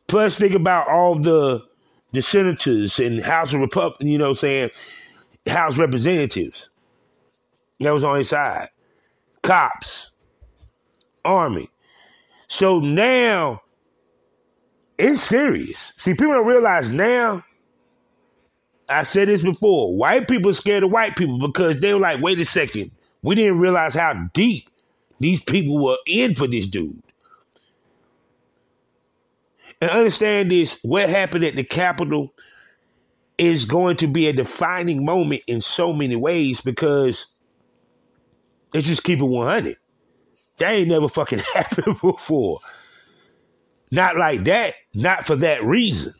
Plus, 0.07 0.37
think 0.37 0.53
about 0.53 0.87
all 0.87 1.15
the 1.15 1.63
the 2.11 2.21
senators 2.21 2.99
and 2.99 3.21
House 3.21 3.53
of 3.53 3.59
Republic, 3.59 3.97
you 4.01 4.17
know, 4.17 4.33
saying 4.33 4.69
House 5.47 5.77
representatives 5.77 6.69
that 7.79 7.91
was 7.91 8.03
on 8.03 8.17
his 8.17 8.29
side, 8.29 8.69
cops, 9.41 10.11
army. 11.25 11.69
So 12.47 12.79
now 12.79 13.61
it's 14.97 15.23
serious. 15.23 15.93
See, 15.97 16.13
people 16.13 16.33
don't 16.33 16.45
realize 16.45 16.91
now 16.91 17.43
I 18.89 19.03
said 19.03 19.27
this 19.27 19.41
before. 19.41 19.95
White 19.95 20.27
people 20.27 20.53
scared 20.53 20.83
of 20.83 20.91
white 20.91 21.15
people 21.15 21.39
because 21.39 21.79
they 21.79 21.93
were 21.93 21.99
like, 21.99 22.21
wait 22.21 22.39
a 22.39 22.45
second. 22.45 22.91
We 23.21 23.35
didn't 23.35 23.59
realize 23.59 23.93
how 23.93 24.13
deep 24.33 24.69
these 25.19 25.43
people 25.43 25.83
were 25.83 25.97
in 26.05 26.35
for 26.35 26.47
this 26.47 26.67
dude. 26.67 27.01
And 29.83 29.91
understand 29.91 30.49
this 30.49 30.79
what 30.81 31.09
happened 31.09 31.43
at 31.43 31.55
the 31.55 31.63
Capitol 31.65 32.33
is 33.37 33.65
going 33.65 33.97
to 33.97 34.07
be 34.07 34.27
a 34.27 34.31
defining 34.31 35.03
moment 35.03 35.41
in 35.45 35.59
so 35.59 35.91
many 35.91 36.15
ways 36.15 36.61
because 36.61 37.25
it's 38.73 38.87
just 38.87 39.03
keep 39.03 39.19
it 39.19 39.25
100. 39.25 39.75
That 40.59 40.71
ain't 40.71 40.87
never 40.87 41.09
fucking 41.09 41.39
happened 41.53 41.99
before. 41.99 42.59
Not 43.91 44.15
like 44.15 44.45
that, 44.45 44.75
not 44.93 45.27
for 45.27 45.35
that 45.35 45.65
reason. 45.65 46.13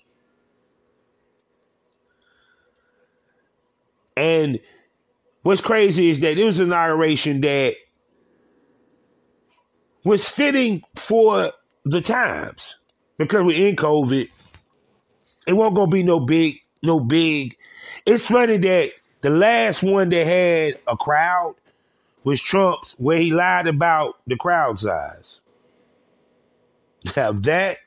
And 4.17 4.59
what's 5.43 5.61
crazy 5.61 6.09
is 6.09 6.19
that 6.19 6.35
there 6.35 6.47
was 6.47 6.59
an 6.59 6.65
inauguration 6.65 7.39
that 7.39 7.75
was 10.03 10.27
fitting 10.27 10.83
for 10.97 11.53
the 11.85 12.01
times 12.01 12.75
because 13.23 13.45
we're 13.45 13.67
in 13.69 13.75
COVID. 13.75 14.29
It 15.47 15.53
won't 15.53 15.75
gonna 15.75 15.91
be 15.91 16.03
no 16.03 16.19
big, 16.19 16.59
no 16.81 16.99
big. 16.99 17.57
It's 18.05 18.27
funny 18.27 18.57
that 18.57 18.91
the 19.21 19.29
last 19.29 19.83
one 19.83 20.09
that 20.09 20.27
had 20.27 20.79
a 20.87 20.97
crowd 20.97 21.55
was 22.23 22.41
Trump's, 22.41 22.95
where 22.99 23.17
he 23.17 23.31
lied 23.31 23.67
about 23.67 24.17
the 24.27 24.35
crowd 24.35 24.79
size. 24.79 25.41
Now 27.17 27.33
that 27.33 27.77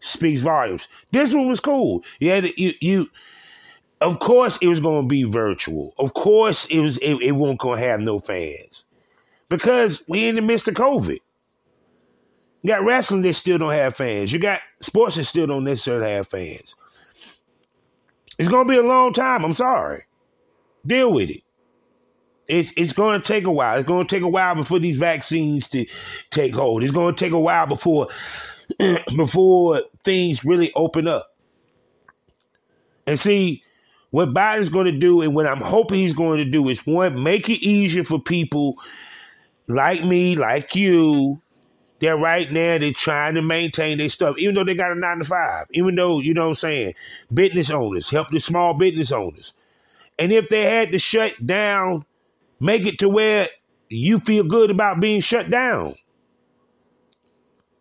speaks 0.00 0.40
volumes. 0.40 0.86
This 1.10 1.32
one 1.34 1.48
was 1.48 1.60
cool. 1.60 2.04
Yeah, 2.20 2.36
you 2.56 2.72
you. 2.80 3.10
Of 4.00 4.18
course, 4.18 4.58
it 4.60 4.66
was 4.66 4.80
to 4.80 5.02
be 5.02 5.24
virtual. 5.24 5.94
Of 5.98 6.14
course, 6.14 6.66
it 6.66 6.78
was. 6.78 6.98
It, 6.98 7.14
it 7.22 7.32
won't 7.32 7.58
going 7.58 7.80
to 7.80 7.86
have 7.86 8.00
no 8.00 8.18
fans 8.18 8.84
because 9.48 10.04
we 10.06 10.28
in 10.28 10.36
the 10.36 10.42
midst 10.42 10.68
of 10.68 10.74
COVID. 10.74 11.20
You 12.64 12.68
got 12.68 12.82
wrestling 12.82 13.20
that 13.20 13.34
still 13.34 13.58
don't 13.58 13.72
have 13.72 13.94
fans. 13.94 14.32
You 14.32 14.38
got 14.38 14.58
sports 14.80 15.16
that 15.16 15.26
still 15.26 15.46
don't 15.46 15.64
necessarily 15.64 16.10
have 16.12 16.28
fans. 16.28 16.74
It's 18.38 18.48
to 18.48 18.64
be 18.64 18.78
a 18.78 18.82
long 18.82 19.12
time. 19.12 19.44
I'm 19.44 19.52
sorry. 19.52 20.04
Deal 20.86 21.12
with 21.12 21.28
it. 21.28 21.42
It's 22.48 22.72
it's 22.74 22.94
to 22.94 23.20
take 23.20 23.44
a 23.44 23.50
while. 23.50 23.78
It's 23.78 23.86
to 23.86 24.04
take 24.06 24.22
a 24.22 24.28
while 24.28 24.54
before 24.54 24.78
these 24.78 24.96
vaccines 24.96 25.68
to 25.70 25.84
take 26.30 26.54
hold. 26.54 26.82
It's 26.82 26.94
to 26.94 27.12
take 27.12 27.32
a 27.32 27.38
while 27.38 27.66
before 27.66 28.08
before 29.14 29.82
things 30.02 30.42
really 30.42 30.72
open 30.74 31.06
up. 31.06 31.34
And 33.06 33.20
see, 33.20 33.62
what 34.10 34.30
Biden's 34.30 34.70
going 34.70 34.86
to 34.86 34.98
do, 34.98 35.20
and 35.20 35.34
what 35.34 35.46
I'm 35.46 35.60
hoping 35.60 36.00
he's 36.00 36.14
going 36.14 36.38
to 36.38 36.46
do, 36.46 36.70
is 36.70 36.86
one, 36.86 37.22
make 37.22 37.50
it 37.50 37.62
easier 37.62 38.04
for 38.04 38.18
people 38.18 38.78
like 39.68 40.02
me, 40.02 40.34
like 40.34 40.74
you, 40.74 41.42
that 42.00 42.16
right 42.16 42.50
now 42.50 42.78
they're 42.78 42.92
trying 42.92 43.34
to 43.34 43.42
maintain 43.42 43.98
their 43.98 44.08
stuff, 44.08 44.36
even 44.38 44.54
though 44.54 44.64
they 44.64 44.74
got 44.74 44.92
a 44.92 44.94
nine 44.94 45.18
to 45.18 45.24
five, 45.24 45.66
even 45.70 45.94
though, 45.94 46.20
you 46.20 46.34
know 46.34 46.42
what 46.42 46.48
I'm 46.48 46.54
saying, 46.56 46.94
business 47.32 47.70
owners, 47.70 48.10
help 48.10 48.30
the 48.30 48.40
small 48.40 48.74
business 48.74 49.12
owners. 49.12 49.54
And 50.18 50.32
if 50.32 50.48
they 50.48 50.62
had 50.62 50.92
to 50.92 50.98
shut 50.98 51.34
down, 51.44 52.04
make 52.60 52.86
it 52.86 52.98
to 53.00 53.08
where 53.08 53.48
you 53.88 54.18
feel 54.20 54.44
good 54.44 54.70
about 54.70 55.00
being 55.00 55.20
shut 55.20 55.50
down. 55.50 55.94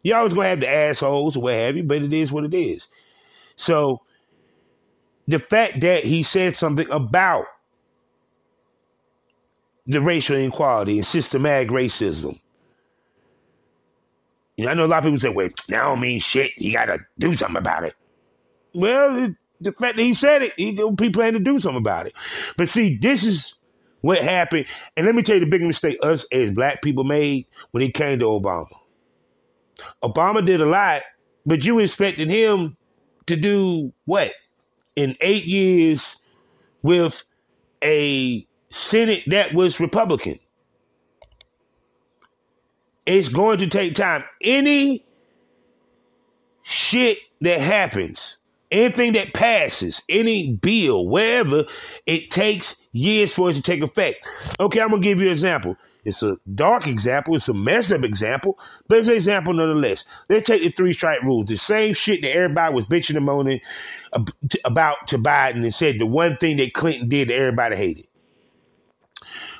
You 0.03 0.15
always 0.15 0.33
gonna 0.33 0.49
have 0.49 0.59
the 0.59 0.69
assholes 0.69 1.37
or 1.37 1.43
what 1.43 1.53
have 1.53 1.77
you, 1.77 1.83
but 1.83 2.01
it 2.01 2.13
is 2.13 2.31
what 2.31 2.43
it 2.43 2.53
is. 2.53 2.87
So 3.55 4.01
the 5.27 5.39
fact 5.39 5.81
that 5.81 6.03
he 6.03 6.23
said 6.23 6.55
something 6.55 6.89
about 6.89 7.45
the 9.87 10.01
racial 10.01 10.35
inequality 10.37 10.97
and 10.97 11.05
systematic 11.05 11.69
racism. 11.69 12.39
You 14.57 14.65
know, 14.65 14.71
I 14.71 14.73
know 14.75 14.85
a 14.85 14.87
lot 14.87 14.99
of 14.99 15.03
people 15.05 15.19
say, 15.19 15.29
well, 15.29 15.49
that 15.69 15.81
don't 15.81 15.99
mean 15.99 16.19
shit. 16.19 16.51
You 16.57 16.73
gotta 16.73 16.99
do 17.19 17.35
something 17.35 17.57
about 17.57 17.85
it. 17.85 17.95
Well, 18.73 19.25
it, 19.25 19.31
the 19.61 19.71
fact 19.71 19.97
that 19.97 20.03
he 20.03 20.13
said 20.13 20.43
it, 20.43 20.53
he, 20.53 20.73
people 20.73 21.11
plan 21.11 21.33
to 21.33 21.39
do 21.39 21.59
something 21.59 21.77
about 21.77 22.07
it. 22.07 22.13
But 22.57 22.69
see, 22.69 22.97
this 22.97 23.23
is 23.23 23.55
what 24.01 24.19
happened. 24.19 24.65
And 24.97 25.05
let 25.05 25.15
me 25.15 25.23
tell 25.23 25.35
you 25.35 25.39
the 25.41 25.49
big 25.49 25.61
mistake 25.61 25.97
us 26.03 26.25
as 26.31 26.51
black 26.51 26.81
people 26.81 27.03
made 27.03 27.47
when 27.71 27.83
it 27.83 27.93
came 27.93 28.19
to 28.19 28.25
Obama. 28.25 28.67
Obama 30.03 30.45
did 30.45 30.61
a 30.61 30.65
lot, 30.65 31.01
but 31.45 31.63
you 31.63 31.79
expected 31.79 32.29
him 32.29 32.77
to 33.27 33.35
do 33.35 33.93
what? 34.05 34.31
In 34.95 35.15
eight 35.21 35.45
years 35.45 36.17
with 36.83 37.23
a 37.83 38.45
Senate 38.69 39.23
that 39.27 39.53
was 39.53 39.79
Republican. 39.79 40.39
It's 43.05 43.29
going 43.29 43.59
to 43.59 43.67
take 43.67 43.95
time. 43.95 44.23
Any 44.41 45.05
shit 46.63 47.17
that 47.41 47.59
happens, 47.59 48.37
anything 48.71 49.13
that 49.13 49.33
passes, 49.33 50.01
any 50.09 50.53
bill, 50.53 51.07
wherever, 51.07 51.65
it 52.05 52.31
takes 52.31 52.77
years 52.93 53.33
for 53.33 53.49
it 53.49 53.53
to 53.53 53.61
take 53.61 53.81
effect. 53.81 54.27
Okay, 54.59 54.79
I'm 54.79 54.89
gonna 54.89 55.01
give 55.01 55.19
you 55.19 55.27
an 55.27 55.33
example. 55.33 55.77
It's 56.05 56.21
a 56.21 56.37
dark 56.53 56.85
example. 56.87 57.35
It's 57.35 57.47
a 57.47 57.53
messed 57.53 57.91
up 57.91 58.03
example, 58.03 58.59
but 58.87 58.97
it's 58.97 59.07
an 59.07 59.15
example 59.15 59.53
nonetheless. 59.53 60.03
Let's 60.29 60.47
take 60.47 60.61
the 60.61 60.69
three 60.71 60.93
strike 60.93 61.21
rules. 61.23 61.47
The 61.47 61.55
same 61.55 61.93
shit 61.93 62.21
that 62.21 62.35
everybody 62.35 62.73
was 62.73 62.85
bitching 62.85 63.15
and 63.15 63.25
moaning 63.25 63.61
about 64.65 65.07
to 65.07 65.17
Biden 65.17 65.63
and 65.63 65.73
said 65.73 65.99
the 65.99 66.05
one 66.05 66.37
thing 66.37 66.57
that 66.57 66.73
Clinton 66.73 67.07
did 67.07 67.29
that 67.29 67.35
everybody 67.35 67.75
hated. 67.75 68.07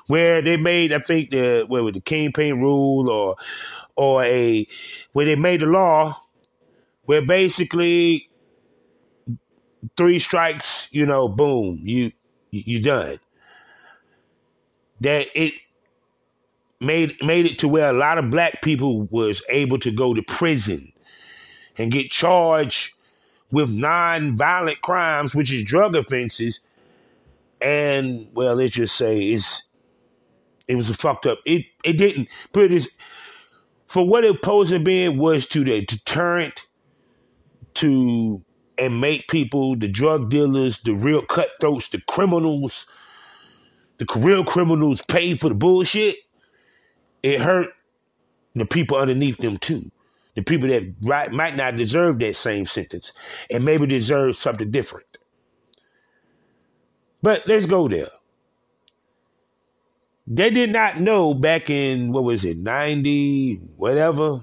Where 0.08 0.42
they 0.42 0.58
made, 0.58 0.92
I 0.92 1.00
think 1.00 1.32
the 1.32 1.66
where 1.68 1.84
was 1.84 1.94
the 1.94 2.02
campaign 2.02 2.60
rule 2.60 3.10
or 3.10 3.36
or 3.96 4.24
a 4.24 4.68
where 5.14 5.26
they 5.26 5.36
made 5.36 5.64
a 5.64 5.68
law 5.68 6.20
where 7.06 7.26
basically 7.26 8.30
three 9.98 10.20
strikes, 10.20 10.88
you 10.92 11.06
know, 11.06 11.28
boom, 11.28 11.80
you 11.84 12.12
you 12.52 12.82
done. 12.82 13.20
That 15.02 15.28
it 15.36 15.54
made 16.80 17.22
made 17.24 17.46
it 17.46 17.60
to 17.60 17.68
where 17.68 17.90
a 17.90 17.94
lot 17.94 18.18
of 18.18 18.30
black 18.30 18.62
people 18.62 19.04
was 19.04 19.42
able 19.50 19.80
to 19.80 19.92
go 19.92 20.14
to 20.14 20.22
prison 20.22 20.92
and 21.78 21.92
get 21.92 22.12
charged 22.12 22.94
with 23.52 23.72
non-violent 23.72 24.82
crimes, 24.82 25.36
which 25.36 25.52
is 25.52 25.64
drug 25.64 25.96
offenses. 25.96 26.60
And 27.62 28.28
well, 28.34 28.56
let's 28.56 28.76
just 28.76 28.96
say 28.96 29.20
it's 29.20 29.64
it 30.68 30.76
was 30.76 30.90
a 30.90 30.94
fucked 30.94 31.26
up. 31.26 31.40
It 31.46 31.66
it 31.84 31.94
didn't 31.94 32.30
put 32.54 32.72
it 32.72 32.88
for 33.88 34.08
what 34.08 34.26
it 34.26 34.42
posed 34.42 34.72
to 34.72 34.80
be 34.80 35.08
was 35.10 35.48
to 35.50 35.64
the 35.64 35.86
deterrent 35.86 36.62
to 37.76 38.44
and 38.78 39.00
make 39.02 39.28
people, 39.28 39.76
the 39.76 39.88
drug 39.88 40.30
dealers, 40.32 40.82
the 40.82 40.94
real 40.96 41.22
cutthroats, 41.22 41.90
the 41.90 42.02
criminals, 42.10 42.88
the 44.00 44.06
real 44.16 44.44
criminals 44.44 45.02
pay 45.04 45.36
for 45.36 45.50
the 45.50 45.56
bullshit 45.56 46.16
it 47.24 47.42
hurt 47.42 47.70
the 48.56 48.66
people 48.66 48.98
underneath 48.98 49.38
them 49.38 49.58
too. 49.58 49.92
The 50.36 50.44
people 50.44 50.68
that 50.70 50.94
right, 51.04 51.32
might 51.32 51.56
not 51.56 51.78
deserve 51.78 52.20
that 52.20 52.36
same 52.36 52.66
sentence 52.66 53.14
and 53.50 53.64
maybe 53.64 53.88
deserve 53.88 54.36
something 54.38 54.72
different. 54.72 55.08
But 57.22 57.48
let's 57.48 57.66
go 57.66 57.88
there. 57.88 58.10
They 60.26 60.50
did 60.50 60.72
not 60.72 61.00
know 61.00 61.34
back 61.34 61.70
in, 61.70 62.12
what 62.12 62.24
was 62.24 62.46
it, 62.46 62.58
90, 62.58 63.56
whatever, 63.76 64.42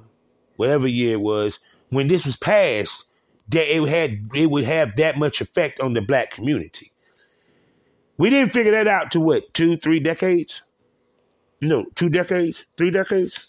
whatever 0.56 0.86
year 0.86 1.14
it 1.14 1.20
was, 1.20 1.58
when 1.88 2.08
this 2.08 2.26
was 2.26 2.36
passed, 2.36 3.04
that 3.48 3.74
it 3.74 3.88
had 3.88 4.28
it 4.34 4.50
would 4.50 4.64
have 4.64 4.96
that 4.96 5.18
much 5.18 5.40
effect 5.40 5.80
on 5.80 5.94
the 5.94 6.02
black 6.02 6.30
community. 6.30 6.92
We 8.18 8.30
didn't 8.30 8.52
figure 8.52 8.72
that 8.72 8.86
out 8.86 9.12
to 9.12 9.20
what, 9.20 9.54
two, 9.54 9.76
three 9.76 10.00
decades? 10.00 10.62
no, 11.60 11.84
two 11.94 12.08
decades, 12.08 12.64
three 12.76 12.90
decades. 12.90 13.46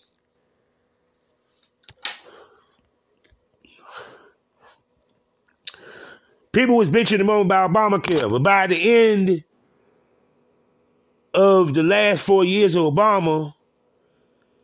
People 6.52 6.76
was 6.76 6.90
bitching 6.90 7.20
the 7.20 7.24
moment 7.24 7.48
about 7.48 7.72
Obamacare, 7.72 8.30
but 8.30 8.44
by 8.44 8.68
the 8.68 8.92
end 8.92 9.44
of 11.34 11.74
the 11.74 11.84
last 11.84 12.22
four 12.22 12.44
years 12.44 12.76
of 12.76 12.84
Obama, 12.84 13.54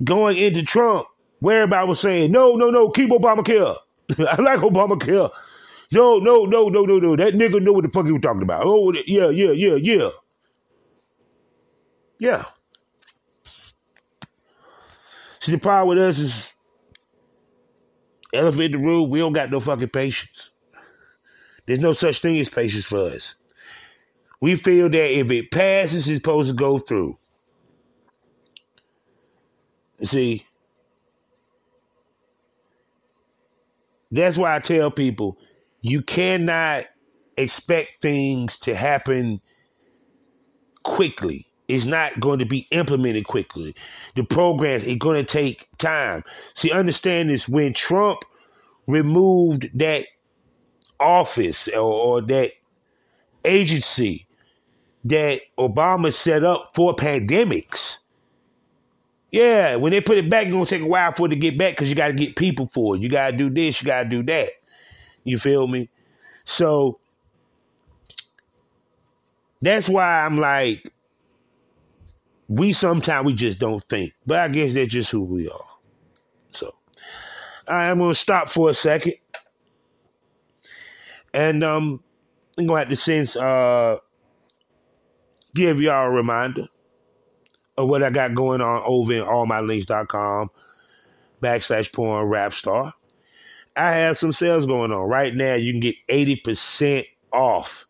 going 0.03 0.37
into 0.37 0.63
Trump, 0.63 1.07
where 1.39 1.63
everybody 1.63 1.87
was 1.87 1.99
saying, 1.99 2.31
no, 2.31 2.55
no, 2.55 2.69
no, 2.69 2.89
keep 2.89 3.09
Obamacare. 3.09 3.77
I 4.19 4.41
like 4.41 4.59
Obamacare. 4.59 5.31
No, 5.91 6.19
no, 6.19 6.45
no, 6.45 6.69
no, 6.69 6.83
no, 6.85 6.99
no. 6.99 7.15
That 7.15 7.33
nigga 7.33 7.61
know 7.61 7.73
what 7.73 7.83
the 7.83 7.89
fuck 7.89 8.05
he 8.05 8.11
was 8.11 8.21
talking 8.21 8.41
about. 8.43 8.63
Oh, 8.65 8.91
yeah, 9.05 9.29
yeah, 9.29 9.51
yeah, 9.51 9.75
yeah. 9.75 10.09
Yeah. 12.19 12.45
See, 15.39 15.51
the 15.53 15.59
problem 15.59 15.89
with 15.97 15.99
us 16.07 16.19
is 16.19 16.53
elephant 18.33 18.63
in 18.63 18.71
the 18.73 18.77
room, 18.79 19.09
we 19.09 19.19
don't 19.19 19.33
got 19.33 19.51
no 19.51 19.59
fucking 19.59 19.89
patience. 19.89 20.51
There's 21.67 21.79
no 21.79 21.93
such 21.93 22.21
thing 22.21 22.39
as 22.39 22.49
patience 22.49 22.85
for 22.85 23.11
us. 23.11 23.35
We 24.41 24.55
feel 24.55 24.89
that 24.89 25.19
if 25.19 25.31
it 25.31 25.51
passes, 25.51 26.07
it's 26.07 26.17
supposed 26.17 26.49
to 26.49 26.55
go 26.55 26.79
through. 26.79 27.17
See, 30.03 30.45
that's 34.11 34.37
why 34.37 34.55
I 34.55 34.59
tell 34.59 34.91
people 34.91 35.39
you 35.81 36.01
cannot 36.01 36.85
expect 37.37 38.01
things 38.01 38.59
to 38.59 38.75
happen 38.75 39.41
quickly. 40.83 41.47
It's 41.67 41.85
not 41.85 42.19
going 42.19 42.39
to 42.39 42.45
be 42.45 42.67
implemented 42.71 43.25
quickly. 43.25 43.75
The 44.15 44.23
programs 44.23 44.87
are 44.87 44.95
going 44.95 45.17
to 45.17 45.25
take 45.25 45.67
time. 45.77 46.23
See, 46.55 46.71
understand 46.71 47.29
this 47.29 47.49
when 47.49 47.73
Trump 47.73 48.19
removed 48.87 49.69
that 49.75 50.05
office 50.99 51.67
or, 51.69 51.81
or 51.81 52.21
that 52.21 52.53
agency 53.43 54.26
that 55.07 55.41
Obama 55.57 56.13
set 56.13 56.43
up 56.43 56.71
for 56.75 56.95
pandemics. 56.95 57.99
Yeah, 59.31 59.75
when 59.75 59.91
they 59.91 60.01
put 60.01 60.17
it 60.17 60.29
back, 60.29 60.43
it's 60.43 60.53
gonna 60.53 60.65
take 60.65 60.81
a 60.81 60.85
while 60.85 61.11
for 61.13 61.27
it 61.27 61.29
to 61.29 61.35
get 61.35 61.57
back 61.57 61.73
because 61.73 61.89
you 61.89 61.95
got 61.95 62.07
to 62.07 62.13
get 62.13 62.35
people 62.35 62.67
for 62.67 62.95
it. 62.95 63.01
You 63.01 63.09
got 63.09 63.31
to 63.31 63.37
do 63.37 63.49
this, 63.49 63.81
you 63.81 63.85
got 63.85 64.03
to 64.03 64.09
do 64.09 64.23
that. 64.23 64.49
You 65.23 65.37
feel 65.37 65.67
me? 65.67 65.89
So 66.45 66.99
that's 69.61 69.89
why 69.89 70.25
I'm 70.25 70.37
like, 70.37 70.91
we 72.47 72.71
sometimes 72.71 73.25
we 73.25 73.33
just 73.33 73.59
don't 73.59 73.83
think, 73.83 74.13
but 74.25 74.39
I 74.39 74.47
guess 74.47 74.73
that's 74.73 74.91
just 74.91 75.11
who 75.11 75.21
we 75.21 75.49
are. 75.49 75.65
So 76.51 76.73
I'm 77.67 77.99
gonna 77.99 78.13
stop 78.13 78.47
for 78.47 78.69
a 78.69 78.73
second, 78.73 79.15
and 81.33 81.63
um, 81.63 82.01
I'm 82.57 82.65
gonna 82.65 82.79
have 82.79 82.89
to 82.89 82.95
sense 82.95 83.35
uh 83.35 83.97
give 85.57 85.81
y'all 85.81 86.07
a 86.07 86.09
reminder 86.09 86.67
of 87.77 87.89
what 87.89 88.03
I 88.03 88.09
got 88.09 88.35
going 88.35 88.61
on 88.61 88.83
over 88.85 89.13
in 89.13 89.23
allmylinks.com 89.23 90.49
backslash 91.41 91.91
porn 91.91 92.25
rap 92.27 92.53
star. 92.53 92.93
I 93.75 93.91
have 93.91 94.17
some 94.17 94.33
sales 94.33 94.65
going 94.65 94.91
on. 94.91 95.07
Right 95.07 95.35
now, 95.35 95.55
you 95.55 95.73
can 95.73 95.81
get 95.81 95.95
80% 96.09 97.05
off 97.31 97.85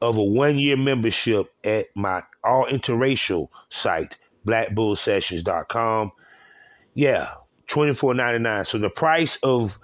of 0.00 0.16
a 0.16 0.22
one 0.22 0.58
year 0.58 0.76
membership 0.76 1.46
at 1.64 1.86
my 1.94 2.22
all 2.42 2.66
interracial 2.66 3.48
site, 3.70 4.18
blackbullsessions.com. 4.46 6.12
Yeah, 6.94 7.30
twenty 7.66 7.94
four 7.94 8.14
ninety 8.14 8.38
nine. 8.38 8.64
So 8.66 8.78
the 8.78 8.90
price 8.90 9.36
of 9.42 9.78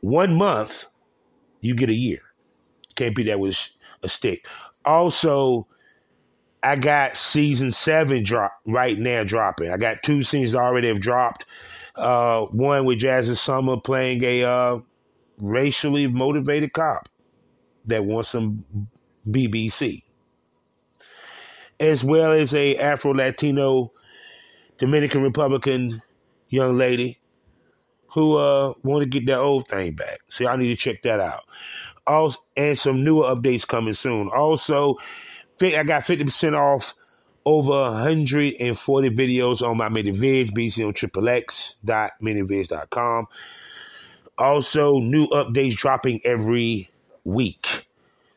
one 0.00 0.34
month, 0.34 0.86
you 1.60 1.74
get 1.74 1.90
a 1.90 1.94
year. 1.94 2.20
Can't 2.94 3.14
be 3.14 3.24
that 3.24 3.38
with 3.38 3.58
a 4.02 4.08
stick. 4.08 4.46
Also, 4.84 5.66
I 6.62 6.76
got 6.76 7.16
season 7.16 7.72
seven 7.72 8.22
drop 8.22 8.52
right 8.66 8.98
now 8.98 9.24
dropping. 9.24 9.70
I 9.70 9.76
got 9.76 10.02
two 10.02 10.22
scenes 10.22 10.54
already 10.54 10.88
have 10.88 11.00
dropped. 11.00 11.46
Uh, 11.96 12.42
one 12.46 12.84
with 12.84 12.98
Jasmine 12.98 13.36
Summer 13.36 13.76
playing 13.78 14.22
a 14.24 14.44
uh, 14.44 14.78
racially 15.38 16.06
motivated 16.06 16.72
cop 16.72 17.08
that 17.86 18.04
wants 18.04 18.30
some 18.30 18.64
BBC, 19.28 20.02
as 21.78 22.04
well 22.04 22.32
as 22.32 22.54
a 22.54 22.76
Afro 22.76 23.12
Latino 23.12 23.92
Dominican 24.78 25.22
Republican 25.22 26.02
young 26.48 26.76
lady 26.78 27.18
who 28.08 28.36
uh 28.36 28.72
want 28.82 29.02
to 29.02 29.08
get 29.08 29.26
that 29.26 29.38
old 29.38 29.68
thing 29.68 29.94
back. 29.94 30.20
See, 30.28 30.46
I 30.46 30.56
need 30.56 30.68
to 30.68 30.76
check 30.76 31.02
that 31.02 31.20
out. 31.20 31.44
Also, 32.06 32.38
and 32.56 32.78
some 32.78 33.04
newer 33.04 33.34
updates 33.34 33.66
coming 33.66 33.94
soon. 33.94 34.28
Also, 34.28 34.96
I 35.62 35.82
got 35.82 36.02
50% 36.02 36.54
off 36.54 36.94
over 37.44 37.92
140 37.92 39.10
videos 39.10 39.66
on 39.66 39.76
my 39.76 39.88
ManyVids, 39.88 40.50
BC 40.50 40.86
on 40.86 40.92
triplexminivids.com. 40.92 43.26
Also, 44.38 44.98
new 44.98 45.26
updates 45.28 45.76
dropping 45.76 46.20
every 46.24 46.90
week. 47.24 47.86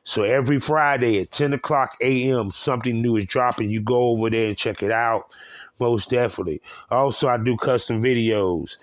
So 0.03 0.23
every 0.23 0.59
Friday 0.59 1.21
at 1.21 1.31
10 1.31 1.53
o'clock 1.53 1.95
a.m., 2.01 2.51
something 2.51 3.01
new 3.01 3.15
is 3.15 3.25
dropping. 3.25 3.71
You 3.71 3.81
go 3.81 4.09
over 4.09 4.29
there 4.29 4.47
and 4.47 4.57
check 4.57 4.83
it 4.83 4.91
out. 4.91 5.33
Most 5.79 6.09
definitely. 6.09 6.61
Also, 6.91 7.29
I 7.29 7.37
do 7.37 7.55
custom 7.55 8.01
videos, 8.01 8.75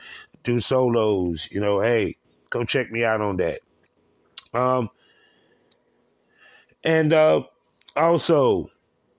do 0.44 0.60
solos. 0.60 1.46
You 1.50 1.60
know, 1.60 1.80
hey, 1.80 2.16
go 2.48 2.64
check 2.64 2.90
me 2.90 3.04
out 3.04 3.20
on 3.20 3.36
that. 3.36 3.60
Um, 4.54 4.90
and 6.84 7.12
uh, 7.12 7.42
also, 7.96 8.70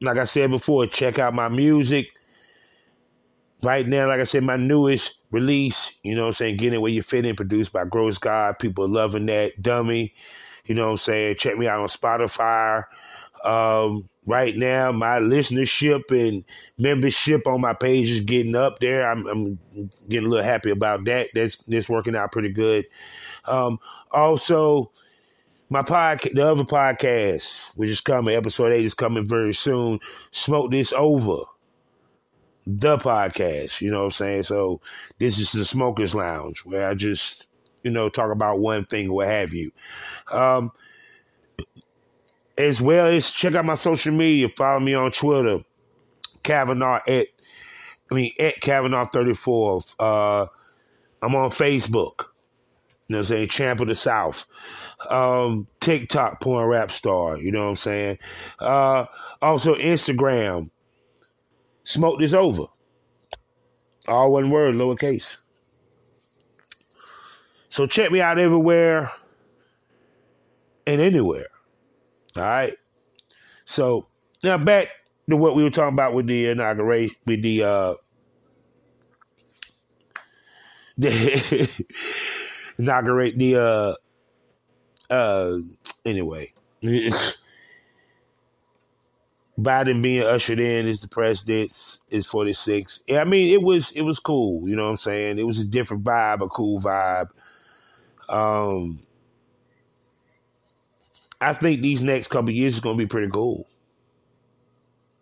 like 0.01 0.17
I 0.17 0.25
said 0.25 0.49
before, 0.49 0.87
check 0.87 1.19
out 1.19 1.33
my 1.33 1.49
music. 1.49 2.07
Right 3.63 3.87
now, 3.87 4.07
like 4.07 4.19
I 4.19 4.23
said, 4.23 4.43
my 4.43 4.57
newest 4.57 5.19
release, 5.29 5.95
you 6.01 6.15
know 6.15 6.27
I'm 6.27 6.33
saying, 6.33 6.57
Getting 6.57 6.75
It 6.75 6.81
Where 6.81 6.91
You 6.91 7.03
Fit 7.03 7.25
In, 7.25 7.35
produced 7.35 7.71
by 7.71 7.85
Gross 7.85 8.17
God. 8.17 8.57
People 8.57 8.89
loving 8.89 9.27
that. 9.27 9.61
Dummy. 9.61 10.15
You 10.65 10.75
know 10.75 10.89
I'm 10.89 10.97
saying? 10.97 11.35
Check 11.37 11.57
me 11.57 11.67
out 11.67 11.79
on 11.79 11.87
Spotify. 11.87 12.83
Um, 13.43 14.09
right 14.25 14.55
now, 14.55 14.91
my 14.91 15.19
listenership 15.19 16.11
and 16.11 16.43
membership 16.77 17.45
on 17.47 17.61
my 17.61 17.73
page 17.73 18.09
is 18.09 18.23
getting 18.23 18.55
up 18.55 18.79
there. 18.79 19.09
I'm, 19.09 19.27
I'm 19.27 19.59
getting 20.09 20.27
a 20.27 20.29
little 20.29 20.45
happy 20.45 20.71
about 20.71 21.05
that. 21.05 21.29
That's 21.33 21.57
that's 21.67 21.89
working 21.89 22.15
out 22.15 22.31
pretty 22.31 22.49
good. 22.51 22.85
Um, 23.45 23.79
also, 24.11 24.91
my 25.71 25.81
podcast, 25.81 26.33
the 26.33 26.45
other 26.45 26.65
podcast, 26.65 27.71
which 27.75 27.89
is 27.89 28.01
coming, 28.01 28.35
episode 28.35 28.73
eight 28.73 28.83
is 28.83 28.93
coming 28.93 29.25
very 29.25 29.53
soon. 29.53 30.01
Smoke 30.31 30.69
this 30.69 30.91
over. 30.91 31.43
The 32.67 32.97
podcast, 32.97 33.79
you 33.79 33.89
know 33.89 33.99
what 33.99 34.05
I'm 34.05 34.11
saying? 34.11 34.43
So 34.43 34.81
this 35.17 35.39
is 35.39 35.53
the 35.53 35.63
Smokers 35.63 36.13
Lounge 36.13 36.65
where 36.65 36.89
I 36.89 36.93
just, 36.93 37.47
you 37.83 37.89
know, 37.89 38.09
talk 38.09 38.33
about 38.33 38.59
one 38.59 38.85
thing, 38.85 39.13
what 39.13 39.27
have 39.27 39.53
you. 39.53 39.71
Um, 40.29 40.71
as 42.57 42.81
well 42.81 43.07
as 43.07 43.31
check 43.31 43.55
out 43.55 43.63
my 43.63 43.75
social 43.75 44.13
media. 44.13 44.49
Follow 44.49 44.81
me 44.81 44.93
on 44.93 45.11
Twitter, 45.13 45.59
Kavanaugh 46.43 46.99
at 47.07 47.27
I 48.11 48.13
mean 48.13 48.33
at 48.39 48.59
Kavanaugh 48.59 49.07
thirty 49.07 49.33
four. 49.33 49.81
Uh, 49.97 50.47
I'm 51.21 51.33
on 51.33 51.49
Facebook. 51.49 52.25
You 53.07 53.15
know 53.15 53.17
what 53.17 53.19
I'm 53.19 53.23
saying? 53.25 53.47
Champ 53.49 53.79
of 53.79 53.87
the 53.87 53.95
South. 53.95 54.45
Um, 55.11 55.67
TikTok 55.79 56.41
porn 56.41 56.67
rap 56.67 56.91
star. 56.91 57.37
You 57.37 57.51
know 57.51 57.63
what 57.63 57.69
I'm 57.69 57.75
saying? 57.75 58.17
Uh, 58.59 59.05
also 59.41 59.75
Instagram. 59.75 60.69
Smoke 61.83 62.19
this 62.19 62.33
over. 62.33 62.65
All 64.07 64.31
one 64.31 64.49
word, 64.49 64.75
lowercase. 64.75 65.37
So 67.69 67.87
check 67.87 68.11
me 68.11 68.21
out 68.21 68.39
everywhere 68.39 69.11
and 70.85 71.01
anywhere. 71.01 71.47
All 72.35 72.43
right. 72.43 72.77
So 73.65 74.07
now 74.43 74.57
back 74.57 74.87
to 75.29 75.37
what 75.37 75.55
we 75.55 75.63
were 75.63 75.69
talking 75.69 75.93
about 75.93 76.13
with 76.13 76.27
the 76.27 76.47
inauguration, 76.47 77.15
with 77.25 77.41
the 77.41 77.63
uh, 77.63 77.93
the 80.97 81.69
inaugurate 82.77 83.37
the 83.37 83.55
uh 83.55 83.93
uh 85.11 85.57
anyway. 86.05 86.53
Biden 89.59 90.01
being 90.01 90.23
ushered 90.23 90.59
in 90.59 90.87
as 90.87 91.01
the 91.01 91.07
president 91.07 91.71
is 92.09 92.25
46. 92.25 93.03
I 93.11 93.23
mean 93.25 93.53
it 93.53 93.61
was 93.61 93.91
it 93.91 94.01
was 94.01 94.17
cool, 94.19 94.67
you 94.67 94.75
know 94.75 94.85
what 94.85 94.91
I'm 94.91 94.97
saying? 94.97 95.37
It 95.37 95.43
was 95.43 95.59
a 95.59 95.65
different 95.65 96.03
vibe, 96.03 96.41
a 96.41 96.47
cool 96.47 96.81
vibe. 96.81 97.29
Um 98.29 99.01
I 101.41 101.53
think 101.53 101.81
these 101.81 102.03
next 102.03 102.27
couple 102.29 102.51
years 102.51 102.75
is 102.75 102.79
going 102.79 102.97
to 102.97 103.03
be 103.03 103.07
pretty 103.07 103.31
cool. 103.31 103.67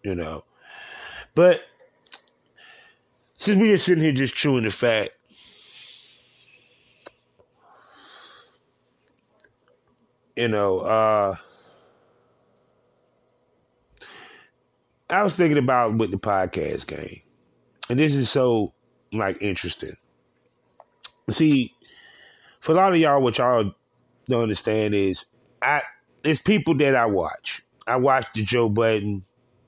You 0.03 0.15
know, 0.15 0.43
but 1.35 1.61
since 3.37 3.57
we're 3.59 3.77
sitting 3.77 4.03
here 4.03 4.13
just 4.13 4.35
chewing 4.35 4.63
the 4.63 4.69
fat, 4.69 5.11
you 10.39 10.47
know, 10.47 10.79
uh, 10.79 11.35
I 15.09 15.21
was 15.21 15.35
thinking 15.35 15.57
about 15.57 15.97
with 15.97 16.11
the 16.11 16.17
podcast 16.17 16.87
game, 16.87 17.21
and 17.89 17.99
this 17.99 18.15
is 18.15 18.29
so 18.29 18.71
like 19.11 19.41
interesting. 19.41 19.97
See, 21.29 21.73
for 22.61 22.71
a 22.71 22.75
lot 22.75 22.93
of 22.93 22.99
y'all, 22.99 23.21
what 23.21 23.37
y'all 23.37 23.73
don't 24.29 24.43
understand 24.43 24.95
is 24.95 25.25
I 25.61 25.81
it's 26.23 26.41
people 26.41 26.77
that 26.77 26.95
I 26.95 27.05
watch. 27.05 27.61
I 27.85 27.97
watch 27.97 28.27
the 28.33 28.41
Joe 28.41 28.69
Budden. 28.69 29.25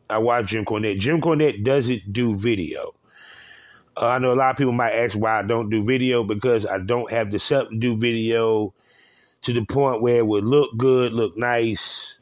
I 0.09 0.19
watch 0.19 0.47
Jim 0.47 0.63
Cornette. 0.63 0.99
Jim 0.99 1.19
Cornette 1.19 1.65
doesn't 1.65 2.13
do 2.13 2.33
video. 2.33 2.95
Uh, 3.97 4.07
I 4.07 4.19
know 4.19 4.31
a 4.31 4.35
lot 4.35 4.51
of 4.51 4.57
people 4.57 4.71
might 4.71 4.93
ask 4.93 5.17
why 5.17 5.39
I 5.39 5.41
don't 5.41 5.69
do 5.69 5.83
video 5.83 6.23
because 6.23 6.65
I 6.65 6.77
don't 6.77 7.11
have 7.11 7.29
the 7.29 7.39
set 7.39 7.69
to 7.69 7.75
do 7.77 7.97
video 7.97 8.73
to 9.43 9.53
the 9.53 9.65
point 9.65 10.01
where 10.01 10.17
it 10.17 10.27
would 10.27 10.43
look 10.43 10.77
good, 10.77 11.13
look 11.13 11.37
nice, 11.37 12.19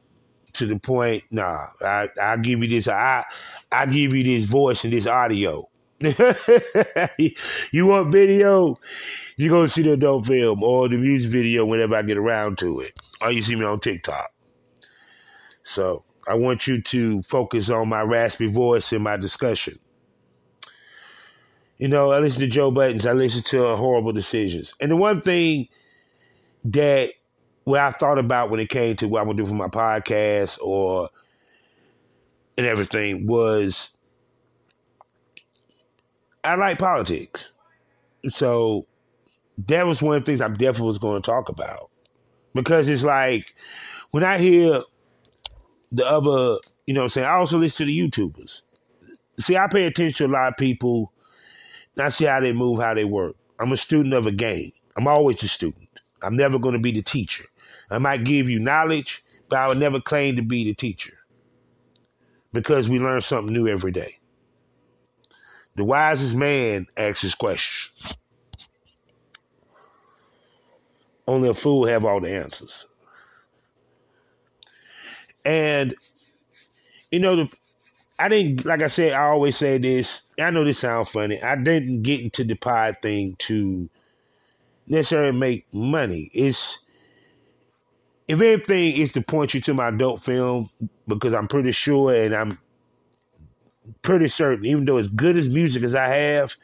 to 0.54 0.66
the 0.66 0.78
point. 0.78 1.24
Nah, 1.32 1.68
I 1.82 2.10
I 2.22 2.38
give 2.38 2.62
you 2.62 2.70
this. 2.70 2.88
I 2.88 3.26
I 3.72 3.86
give 3.86 4.14
you 4.14 4.24
this 4.24 4.46
voice 4.46 4.84
and 4.84 4.94
this 4.94 5.08
audio. 5.08 5.70
you 7.72 7.86
want 7.86 8.12
video? 8.12 8.76
You 9.38 9.50
gonna 9.50 9.70
see 9.70 9.82
the 9.82 9.94
adult 9.94 10.26
film 10.26 10.64
or 10.64 10.88
the 10.88 10.98
music 10.98 11.32
video 11.32 11.66
whenever 11.66 11.96
I 11.96 12.02
get 12.04 12.18
around 12.18 12.58
to 12.60 12.80
it, 12.82 12.94
or 13.22 13.32
you 13.32 13.42
see 13.42 13.56
me 13.56 13.66
on 13.66 13.80
TikTok. 13.80 14.32
So 15.64 16.04
I 16.28 16.36
want 16.36 16.68
you 16.68 16.82
to 16.82 17.22
focus 17.24 17.70
on 17.70 17.90
my 17.90 18.02
raspy 18.02 18.48
voice 18.48 18.94
in 18.94 19.02
my 19.02 19.18
discussion. 19.18 19.78
You 21.78 21.88
know, 21.88 22.12
I 22.12 22.20
listen 22.20 22.42
to 22.42 22.48
Joe 22.48 22.72
Budden's. 22.72 23.06
I 23.06 23.14
listen 23.14 23.44
to 23.44 23.76
horrible 23.78 24.12
decisions. 24.12 24.74
And 24.82 24.92
the 24.92 24.98
one 24.98 25.22
thing 25.22 25.70
that 26.65 27.12
what 27.63 27.80
I 27.80 27.91
thought 27.91 28.17
about 28.17 28.50
when 28.50 28.60
it 28.60 28.69
came 28.69 28.95
to 28.98 29.08
what 29.08 29.22
I'm 29.22 29.28
gonna 29.28 29.38
do 29.38 29.45
for 29.45 29.54
my 29.54 29.67
podcast 29.67 30.60
or 30.62 31.10
and 32.58 32.67
everything 32.67 33.28
was 33.28 33.91
I 36.43 36.56
like 36.56 36.80
politics. 36.80 37.52
So 38.28 38.86
that 39.67 39.86
was 39.86 40.02
one 40.02 40.15
of 40.15 40.24
the 40.24 40.26
things 40.26 40.41
I 40.41 40.48
definitely 40.48 40.88
was 40.88 40.98
going 40.98 41.22
to 41.22 41.26
talk 41.26 41.50
about. 41.50 41.89
Because 42.54 42.88
it's 42.88 43.04
like 43.04 43.56
when 44.12 44.24
I 44.24 44.38
hear 44.38 44.84
the 45.91 46.06
other, 46.06 46.60
you 46.86 46.93
know 46.93 47.04
I'm 47.04 47.10
saying, 47.10 47.28
I 47.28 47.34
also 47.34 47.58
listen 47.58 47.86
to 47.88 47.91
the 47.91 48.00
YouTubers. 48.00 48.62
See, 49.39 49.58
I 49.58 49.67
pay 49.67 49.86
attention 49.86 50.28
to 50.28 50.32
a 50.32 50.34
lot 50.34 50.50
of 50.50 50.58
people, 50.58 51.13
I 51.98 52.10
see 52.10 52.26
how 52.26 52.39
they 52.39 52.54
move, 52.54 52.80
how 52.80 52.93
they 52.93 53.06
work. 53.06 53.36
I'm 53.60 53.72
a 53.72 53.78
student 53.78 54.13
of 54.13 54.26
a 54.26 54.32
game. 54.32 54.72
I'm 54.95 55.08
always 55.08 55.43
a 55.43 55.48
student. 55.48 55.88
I'm 56.22 56.36
never 56.36 56.60
going 56.60 56.74
to 56.74 56.80
be 56.80 56.92
the 56.92 57.02
teacher. 57.02 57.46
I 57.90 57.98
might 57.98 58.24
give 58.24 58.50
you 58.50 58.60
knowledge, 58.60 59.24
but 59.50 59.60
I 59.60 59.68
would 59.68 59.78
never 59.80 60.00
claim 60.00 60.36
to 60.36 60.42
be 60.42 60.64
the 60.64 60.74
teacher 60.74 61.18
because 62.54 62.90
we 62.90 63.00
learn 63.00 63.22
something 63.22 63.54
new 63.54 63.68
every 63.68 63.92
day. 63.92 64.18
The 65.76 65.86
wisest 65.86 66.36
man 66.36 66.88
asks 66.98 67.22
his 67.22 67.36
questions. 67.36 68.18
Only 71.28 71.50
a 71.50 71.54
fool 71.54 71.86
have 71.86 72.06
all 72.06 72.20
the 72.20 72.32
answers. 72.32 72.86
And 75.46 75.96
you 77.12 77.20
know, 77.20 77.36
the 77.36 77.58
I 78.20 78.28
didn't 78.28 78.66
like 78.66 78.82
I 78.82 78.88
said, 78.88 79.14
I 79.14 79.24
always 79.28 79.56
say 79.56 79.78
this. 79.78 80.22
I 80.40 80.50
know 80.52 80.66
this 80.66 80.80
sounds 80.80 81.10
funny. 81.10 81.42
I 81.42 81.56
didn't 81.56 82.04
get 82.04 82.22
into 82.22 82.44
the 82.44 82.56
pod 82.56 82.98
thing 83.02 83.36
to 83.40 83.90
necessarily 84.89 85.38
make 85.38 85.65
money. 85.73 86.30
It's 86.34 86.80
if 88.28 88.39
anything, 88.41 88.95
is 88.95 89.12
to 89.13 89.21
point 89.21 89.56
you 89.56 89.62
to 89.62 89.73
my 89.73 89.88
adult 89.88 90.21
film 90.21 90.69
because 91.08 91.34
I'm 91.34 91.47
pretty 91.47 91.71
sure 91.71 92.13
and 92.13 92.34
I'm 92.36 92.60
pretty 94.04 94.28
certain, 94.28 94.65
even 94.67 94.86
though 94.86 94.97
as 94.97 95.08
good 95.08 95.36
as 95.36 95.49
music 95.49 95.82
as 95.82 95.95
I 95.95 96.08
have, 96.10 96.56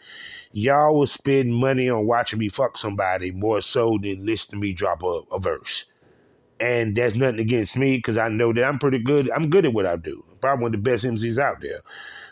y'all 0.52 0.96
will 0.96 1.08
spend 1.08 1.56
money 1.56 1.90
on 1.90 2.06
watching 2.06 2.38
me 2.38 2.50
fuck 2.50 2.78
somebody 2.78 3.32
more 3.32 3.62
so 3.62 3.98
than 4.00 4.26
listen 4.26 4.52
to 4.52 4.58
me 4.58 4.74
drop 4.74 5.02
a, 5.02 5.22
a 5.32 5.40
verse. 5.40 5.86
And 6.60 6.96
that's 6.96 7.16
nothing 7.16 7.40
against 7.40 7.76
me 7.76 7.98
because 7.98 8.18
I 8.18 8.30
know 8.30 8.54
that 8.54 8.64
I'm 8.64 8.78
pretty 8.78 9.00
good. 9.00 9.32
I'm 9.32 9.50
good 9.50 9.66
at 9.66 9.74
what 9.74 9.88
I 9.88 9.96
do. 9.96 10.24
Probably 10.42 10.64
one 10.64 10.76
of 10.76 10.84
the 10.84 10.90
best 10.90 11.04
MCs 11.04 11.40
out 11.40 11.62
there. 11.62 11.82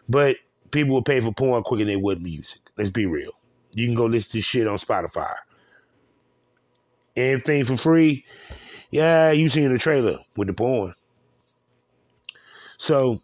But 0.08 0.38
people 0.69 0.93
will 0.93 1.03
pay 1.03 1.19
for 1.19 1.34
porn 1.34 1.63
quicker 1.63 1.86
than 1.86 1.88
they 1.88 1.95
would 1.95 2.21
music. 2.21 2.62
Let's 2.77 2.91
be 2.91 3.08
real. 3.08 3.32
You 3.73 3.88
can 3.88 3.95
go 3.95 4.06
listen 4.06 4.32
to 4.34 4.41
shit 4.41 4.67
on 4.67 4.77
Spotify. 4.77 5.34
Anything 7.15 7.65
for 7.65 7.78
free, 7.78 8.26
yeah, 8.89 9.32
you 9.32 9.49
seen 9.49 9.71
the 9.71 9.78
trailer 9.78 10.19
with 10.36 10.47
the 10.47 10.54
porn. 10.54 10.95
So, 12.78 13.21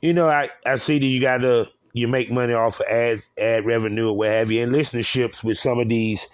you 0.00 0.12
know, 0.12 0.28
I, 0.28 0.48
I 0.66 0.76
see 0.76 0.98
that 0.98 1.06
you 1.06 1.20
gotta 1.20 1.70
you 1.92 2.08
make 2.08 2.30
money 2.30 2.54
off 2.54 2.80
of 2.80 2.86
ad 2.86 3.22
ad 3.38 3.66
revenue 3.66 4.08
or 4.08 4.16
what 4.16 4.30
have 4.30 4.50
you, 4.50 4.62
and 4.62 4.72
listenerships 4.72 5.42
with 5.42 5.58
some 5.58 5.78
of 5.78 5.88
these 5.88 6.26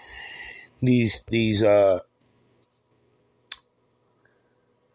these 0.83 1.25
these 1.29 1.63
uh 1.63 2.01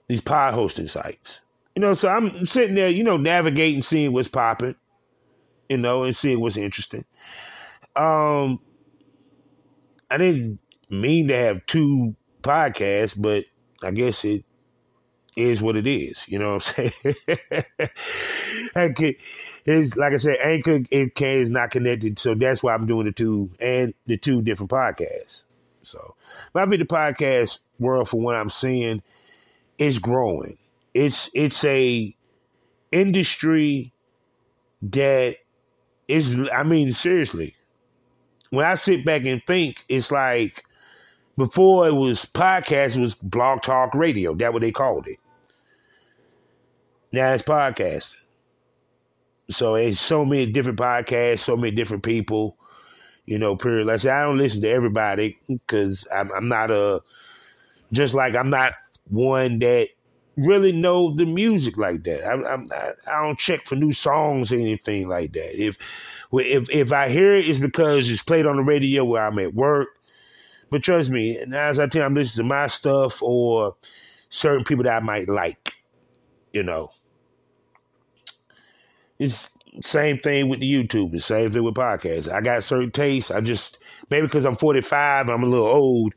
these 0.07 0.21
pod 0.21 0.53
hosting 0.53 0.87
sites. 0.87 1.41
You 1.75 1.81
know, 1.81 1.93
so 1.93 2.09
I'm 2.09 2.45
sitting 2.45 2.75
there, 2.75 2.89
you 2.89 3.03
know, 3.03 3.17
navigating, 3.17 3.81
seeing 3.81 4.11
what's 4.11 4.27
popping, 4.27 4.75
you 5.69 5.77
know, 5.77 6.03
and 6.03 6.15
seeing 6.15 6.39
what's 6.39 6.57
interesting. 6.57 7.05
Um 7.95 8.59
I 10.11 10.17
didn't 10.17 10.59
mean 10.89 11.27
to 11.27 11.35
have 11.35 11.65
two 11.65 12.15
podcasts, 12.41 13.19
but 13.19 13.45
I 13.83 13.91
guess 13.91 14.25
it 14.25 14.43
is 15.35 15.61
what 15.61 15.75
it 15.75 15.87
is. 15.87 16.27
You 16.27 16.39
know 16.39 16.55
what 16.55 16.73
I'm 16.77 16.89
saying? 16.91 17.15
it's 19.65 19.95
like 19.95 20.13
I 20.13 20.17
said, 20.17 20.37
Anchor 20.41 20.81
it 20.89 21.15
can 21.15 21.39
is 21.39 21.49
not 21.49 21.71
connected, 21.71 22.19
so 22.19 22.35
that's 22.35 22.63
why 22.63 22.73
I'm 22.73 22.87
doing 22.87 23.05
the 23.05 23.11
two 23.11 23.51
and 23.59 23.93
the 24.05 24.17
two 24.17 24.41
different 24.41 24.71
podcasts. 24.71 25.43
So, 25.83 26.15
I 26.53 26.65
think 26.65 26.79
the 26.79 26.85
podcast 26.85 27.59
world, 27.79 28.09
for 28.09 28.19
what 28.19 28.35
I'm 28.35 28.49
seeing, 28.49 29.01
is 29.77 29.97
growing. 29.97 30.57
It's 30.93 31.29
it's 31.33 31.63
a 31.63 32.15
industry 32.91 33.93
that 34.81 35.37
is. 36.07 36.39
I 36.53 36.63
mean, 36.63 36.93
seriously, 36.93 37.55
when 38.49 38.65
I 38.65 38.75
sit 38.75 39.05
back 39.05 39.25
and 39.25 39.41
think, 39.45 39.83
it's 39.87 40.11
like 40.11 40.63
before 41.39 41.87
it 41.87 41.93
was 41.93 42.25
podcast, 42.25 42.97
it 42.97 42.99
was 42.99 43.15
blog 43.15 43.61
talk 43.63 43.95
radio. 43.95 44.35
That's 44.35 44.53
what 44.53 44.61
they 44.61 44.71
called 44.71 45.07
it. 45.07 45.17
Now 47.11 47.33
it's 47.33 47.41
podcast. 47.41 48.15
So 49.49 49.75
it's 49.75 49.99
so 49.99 50.25
many 50.25 50.51
different 50.51 50.77
podcasts, 50.77 51.39
so 51.39 51.55
many 51.55 51.75
different 51.75 52.03
people. 52.03 52.57
You 53.25 53.39
know, 53.39 53.55
period. 53.55 53.87
Like 53.87 53.95
I 53.95 53.97
said, 53.97 54.13
I 54.13 54.21
don't 54.23 54.37
listen 54.37 54.61
to 54.61 54.69
everybody 54.69 55.39
because 55.47 56.07
I'm, 56.13 56.31
I'm 56.33 56.47
not 56.47 56.71
a 56.71 57.01
just 57.91 58.13
like 58.13 58.35
I'm 58.35 58.49
not 58.49 58.73
one 59.07 59.59
that 59.59 59.89
really 60.35 60.71
know 60.71 61.13
the 61.13 61.25
music 61.25 61.77
like 61.77 62.03
that. 62.03 62.27
I'm, 62.27 62.45
I'm 62.45 62.63
not, 62.65 62.95
I 63.07 63.23
don't 63.23 63.39
check 63.39 63.65
for 63.65 63.75
new 63.75 63.93
songs 63.93 64.51
or 64.51 64.55
anything 64.55 65.07
like 65.07 65.33
that. 65.33 65.61
If 65.61 65.77
if 66.33 66.69
if 66.69 66.91
I 66.91 67.09
hear 67.09 67.35
it, 67.35 67.47
it's 67.47 67.59
because 67.59 68.09
it's 68.09 68.23
played 68.23 68.45
on 68.45 68.57
the 68.57 68.63
radio 68.63 69.05
where 69.05 69.25
I'm 69.25 69.39
at 69.39 69.53
work 69.53 69.89
but 70.69 70.83
trust 70.83 71.09
me, 71.09 71.43
now 71.47 71.69
as 71.69 71.79
I 71.79 71.87
tell 71.87 72.01
you, 72.01 72.05
I'm 72.05 72.13
listening 72.13 72.45
to 72.45 72.49
my 72.49 72.67
stuff 72.67 73.21
or 73.21 73.75
certain 74.29 74.63
people 74.63 74.83
that 74.83 74.95
I 74.95 74.99
might 74.99 75.27
like, 75.27 75.73
you 76.53 76.63
know. 76.63 76.91
It's 79.17 79.51
same 79.81 80.19
thing 80.19 80.49
with 80.49 80.59
the 80.59 80.71
YouTube. 80.71 81.11
The 81.11 81.19
same 81.19 81.51
thing 81.51 81.63
with 81.63 81.75
podcasts. 81.75 82.31
I 82.31 82.41
got 82.41 82.63
certain 82.63 82.91
tastes. 82.91 83.31
I 83.31 83.41
just 83.41 83.77
maybe 84.09 84.27
because 84.27 84.45
I'm 84.45 84.55
45, 84.55 85.29
I'm 85.29 85.43
a 85.43 85.47
little 85.47 85.67
old. 85.67 86.13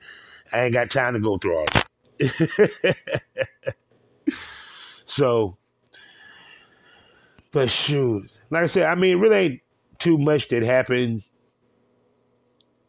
I 0.52 0.64
ain't 0.64 0.74
got 0.74 0.90
time 0.90 1.14
to 1.14 1.20
go 1.20 1.38
through 1.38 1.58
all 1.58 1.66
so, 5.06 5.56
but 7.50 7.70
shoot, 7.70 8.30
like 8.50 8.62
I 8.62 8.66
said, 8.66 8.84
I 8.84 8.94
mean, 8.94 9.18
really 9.18 9.36
ain't 9.36 9.60
too 9.98 10.18
much 10.18 10.48
that 10.48 10.62
happened 10.62 11.22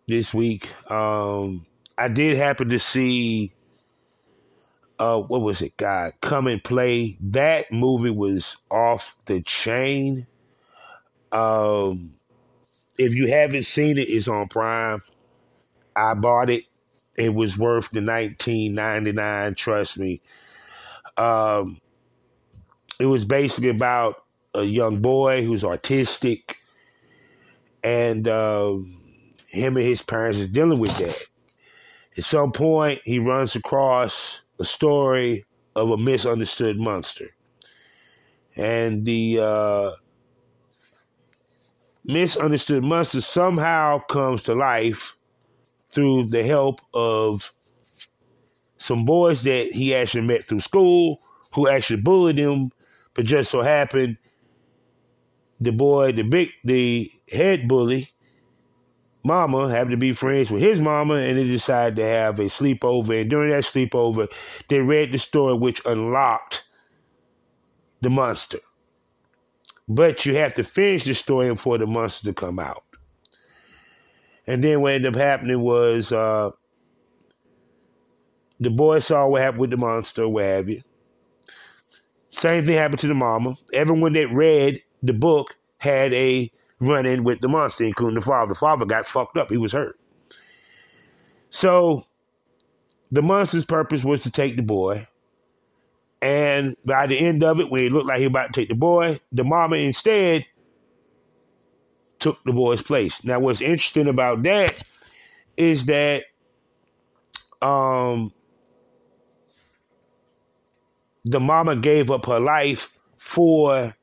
this 0.08 0.34
week. 0.34 0.70
Um, 0.92 1.66
I 1.98 2.08
did 2.08 2.38
happen 2.38 2.70
to 2.70 2.80
see 2.80 3.54
uh 5.00 5.20
what 5.20 5.42
was 5.42 5.62
it, 5.62 5.76
God, 5.78 6.14
Come 6.22 6.48
and 6.48 6.64
Play. 6.64 7.18
That 7.22 7.72
movie 7.72 8.10
was 8.10 8.58
off 8.70 9.18
the 9.26 9.42
chain. 9.42 10.28
Um 11.32 12.14
if 12.98 13.14
you 13.14 13.28
haven't 13.28 13.64
seen 13.64 13.98
it, 13.98 14.10
it's 14.10 14.28
on 14.28 14.48
Prime. 14.48 15.02
I 15.96 16.14
bought 16.14 16.50
it. 16.50 16.66
It 17.16 17.34
was 17.34 17.58
worth 17.58 17.90
the 17.92 18.02
nineteen 18.02 18.76
ninety 18.76 19.12
nine, 19.12 19.56
trust 19.56 19.98
me. 20.00 20.22
Um 21.18 21.80
it 23.00 23.06
was 23.08 23.26
basically 23.26 23.70
about 23.70 24.16
a 24.54 24.64
young 24.64 25.02
boy 25.02 25.44
who's 25.44 25.64
artistic 25.64 26.58
and 27.84 28.28
um 28.28 29.03
him 29.54 29.78
and 29.78 29.86
his 29.86 30.02
parents 30.02 30.40
is 30.40 30.50
dealing 30.50 30.80
with 30.80 30.96
that. 30.98 31.16
At 32.18 32.24
some 32.24 32.52
point, 32.52 33.02
he 33.04 33.20
runs 33.20 33.56
across 33.56 34.42
a 34.60 34.66
story 34.66 35.46
of 35.76 35.90
a 35.90 35.98
misunderstood 35.98 36.78
monster. 36.80 37.30
And 38.56 39.06
the 39.06 39.40
uh, 39.40 39.92
misunderstood 42.06 42.84
monster 42.84 43.22
somehow 43.22 44.00
comes 44.00 44.44
to 44.44 44.54
life 44.54 45.18
through 45.92 46.28
the 46.28 46.44
help 46.44 46.82
of 46.94 47.52
some 48.78 49.06
boys 49.06 49.44
that 49.44 49.72
he 49.72 49.96
actually 49.96 50.26
met 50.26 50.46
through 50.46 50.60
school 50.60 51.20
who 51.54 51.68
actually 51.68 52.02
bullied 52.02 52.38
him, 52.38 52.72
but 53.14 53.26
just 53.26 53.52
so 53.52 53.62
happened 53.62 54.18
the 55.64 55.72
boy, 55.72 56.12
the 56.12 56.24
big, 56.24 56.52
the 56.64 57.10
head 57.32 57.68
bully, 57.68 58.10
mama 59.24 59.70
happened 59.70 59.92
to 59.92 59.98
be 59.98 60.14
friends 60.14 60.52
with 60.52 60.62
his 60.62 60.82
mama, 60.82 61.16
and 61.16 61.38
they 61.38 61.46
decided 61.46 61.96
to 61.98 62.06
have 62.06 62.40
a 62.40 62.44
sleepover. 62.44 63.22
And 63.22 63.30
during 63.30 63.52
that 63.52 63.64
sleepover, 63.64 64.28
they 64.70 64.80
read 64.80 65.12
the 65.12 65.20
story 65.20 65.54
which 65.56 65.82
unlocked 65.86 66.68
the 68.02 68.10
monster. 68.10 68.60
But 69.88 70.26
you 70.26 70.36
have 70.36 70.56
to 70.56 70.64
finish 70.64 71.06
the 71.06 71.14
story 71.14 71.56
for 71.56 71.78
the 71.78 71.86
monster 71.86 72.28
to 72.28 72.34
come 72.34 72.60
out. 72.60 72.84
And 74.48 74.64
then 74.64 74.82
what 74.82 74.94
ended 74.94 75.16
up 75.16 75.20
happening 75.20 75.62
was 75.62 76.12
uh, 76.12 76.52
the 78.60 78.70
boy 78.70 79.00
saw 79.00 79.28
what 79.28 79.42
happened 79.42 79.62
with 79.62 79.70
the 79.70 79.78
monster, 79.78 80.28
what 80.28 80.44
have 80.44 80.70
you. 80.70 80.82
Same 82.30 82.66
thing 82.66 82.78
happened 82.78 83.00
to 83.00 83.08
the 83.08 83.14
mama. 83.14 83.56
Everyone 83.74 84.14
that 84.14 84.34
read 84.34 84.82
the 85.02 85.14
book 85.14 85.56
had 85.78 86.14
a 86.14 86.52
run 86.88 87.06
in 87.06 87.24
with 87.24 87.40
the 87.40 87.48
monster, 87.48 87.84
including 87.84 88.16
the 88.16 88.22
father. 88.22 88.50
The 88.50 88.60
father 88.60 88.86
got 88.86 89.06
fucked 89.06 89.38
up. 89.38 89.50
He 89.50 89.58
was 89.58 89.72
hurt. 89.72 90.00
So 91.50 92.06
the 93.12 93.22
monster's 93.22 93.66
purpose 93.66 94.04
was 94.04 94.22
to 94.24 94.32
take 94.32 94.56
the 94.56 94.64
boy. 94.64 95.08
And 96.22 96.76
by 96.86 97.06
the 97.08 97.20
end 97.20 97.44
of 97.44 97.60
it, 97.60 97.70
when 97.70 97.84
it 97.84 97.92
looked 97.92 98.08
like 98.08 98.20
he 98.20 98.26
was 98.26 98.32
about 98.32 98.54
to 98.54 98.62
take 98.62 98.70
the 98.70 98.76
boy, 98.76 99.20
the 99.32 99.44
mama 99.44 99.76
instead 99.76 100.46
took 102.20 102.42
the 102.46 102.54
boy's 102.54 102.82
place. 102.82 103.24
Now, 103.24 103.40
what's 103.40 103.62
interesting 103.62 104.08
about 104.08 104.44
that 104.44 104.82
is 105.58 105.86
that 105.88 106.24
um, 107.62 108.32
the 111.26 111.40
mama 111.40 111.76
gave 111.76 112.10
up 112.10 112.26
her 112.26 112.40
life 112.40 112.98
for 113.18 113.94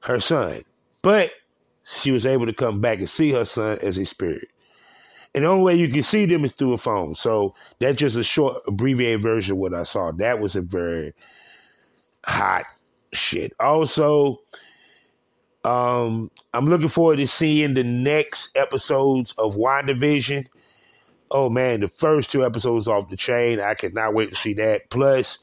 her 0.00 0.20
son, 0.20 0.62
but 1.02 1.30
she 1.90 2.10
was 2.10 2.26
able 2.26 2.46
to 2.46 2.52
come 2.52 2.80
back 2.80 2.98
and 2.98 3.08
see 3.08 3.32
her 3.32 3.44
son 3.44 3.78
as 3.82 3.96
a 3.96 4.04
spirit. 4.04 4.48
And 5.34 5.44
the 5.44 5.48
only 5.48 5.64
way 5.64 5.74
you 5.74 5.88
can 5.88 6.02
see 6.02 6.26
them 6.26 6.44
is 6.44 6.52
through 6.52 6.72
a 6.72 6.78
phone. 6.78 7.14
So 7.14 7.54
that's 7.78 7.98
just 7.98 8.16
a 8.16 8.22
short, 8.22 8.62
abbreviated 8.66 9.22
version 9.22 9.52
of 9.52 9.58
what 9.58 9.74
I 9.74 9.84
saw. 9.84 10.10
That 10.12 10.40
was 10.40 10.56
a 10.56 10.62
very 10.62 11.14
hot 12.24 12.64
shit. 13.12 13.52
Also, 13.60 14.40
um, 15.64 16.30
I'm 16.54 16.66
looking 16.66 16.88
forward 16.88 17.16
to 17.16 17.26
seeing 17.26 17.74
the 17.74 17.84
next 17.84 18.56
episodes 18.56 19.32
of 19.32 19.54
WandaVision. 19.56 20.46
Oh 21.30 21.50
man, 21.50 21.80
the 21.80 21.88
first 21.88 22.30
two 22.30 22.44
episodes 22.44 22.88
off 22.88 23.10
the 23.10 23.16
chain. 23.16 23.60
I 23.60 23.74
cannot 23.74 24.14
wait 24.14 24.30
to 24.30 24.36
see 24.36 24.54
that. 24.54 24.88
Plus, 24.88 25.38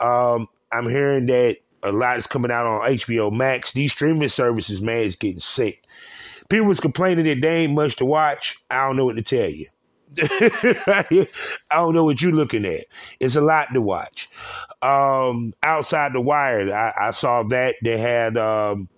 um, 0.00 0.48
I'm 0.70 0.88
hearing 0.88 1.26
that 1.26 1.58
a 1.84 1.92
lot 1.92 2.18
is 2.18 2.26
coming 2.26 2.50
out 2.50 2.66
on 2.66 2.80
HBO 2.90 3.32
Max. 3.32 3.72
These 3.72 3.92
streaming 3.92 4.28
services, 4.28 4.80
man, 4.80 5.00
is 5.02 5.16
getting 5.16 5.40
sick. 5.40 5.84
People 6.48 6.66
was 6.66 6.80
complaining 6.80 7.24
that 7.26 7.40
they 7.40 7.62
ain't 7.62 7.74
much 7.74 7.96
to 7.96 8.04
watch. 8.04 8.58
I 8.70 8.86
don't 8.86 8.96
know 8.96 9.04
what 9.04 9.16
to 9.16 9.22
tell 9.22 9.48
you. 9.48 9.66
I 10.20 11.26
don't 11.70 11.94
know 11.94 12.04
what 12.04 12.22
you're 12.22 12.32
looking 12.32 12.64
at. 12.64 12.86
It's 13.20 13.36
a 13.36 13.40
lot 13.40 13.72
to 13.72 13.80
watch. 13.80 14.28
Um, 14.82 15.54
outside 15.62 16.12
the 16.12 16.20
wire, 16.20 16.72
I, 16.72 17.08
I 17.08 17.10
saw 17.10 17.42
that 17.44 17.76
they 17.82 17.98
had 17.98 18.36
um, 18.36 18.88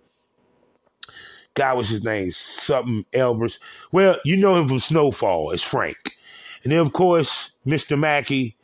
God, 1.56 1.76
what's 1.76 1.88
his 1.88 2.04
name? 2.04 2.30
Something 2.32 3.04
Elbers. 3.14 3.58
Well, 3.90 4.18
you 4.24 4.36
know 4.36 4.56
him 4.56 4.68
from 4.68 4.78
Snowfall. 4.78 5.52
It's 5.52 5.62
Frank. 5.62 6.16
And 6.62 6.72
then, 6.72 6.80
of 6.80 6.92
course, 6.92 7.52
Mr. 7.66 7.98
Mackie, 7.98 8.56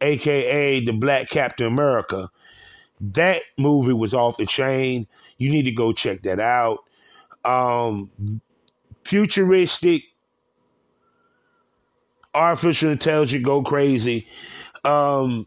aka 0.00 0.84
the 0.84 0.92
Black 0.92 1.28
Captain 1.28 1.66
America. 1.66 2.30
That 3.00 3.42
movie 3.58 3.92
was 3.92 4.14
off 4.14 4.36
the 4.36 4.46
chain. 4.46 5.06
You 5.38 5.50
need 5.50 5.64
to 5.64 5.72
go 5.72 5.92
check 5.92 6.22
that 6.22 6.40
out. 6.40 6.78
Um, 7.44 8.10
futuristic, 9.04 10.02
artificial 12.34 12.90
intelligence, 12.90 13.44
go 13.44 13.62
crazy. 13.62 14.26
Um, 14.84 15.46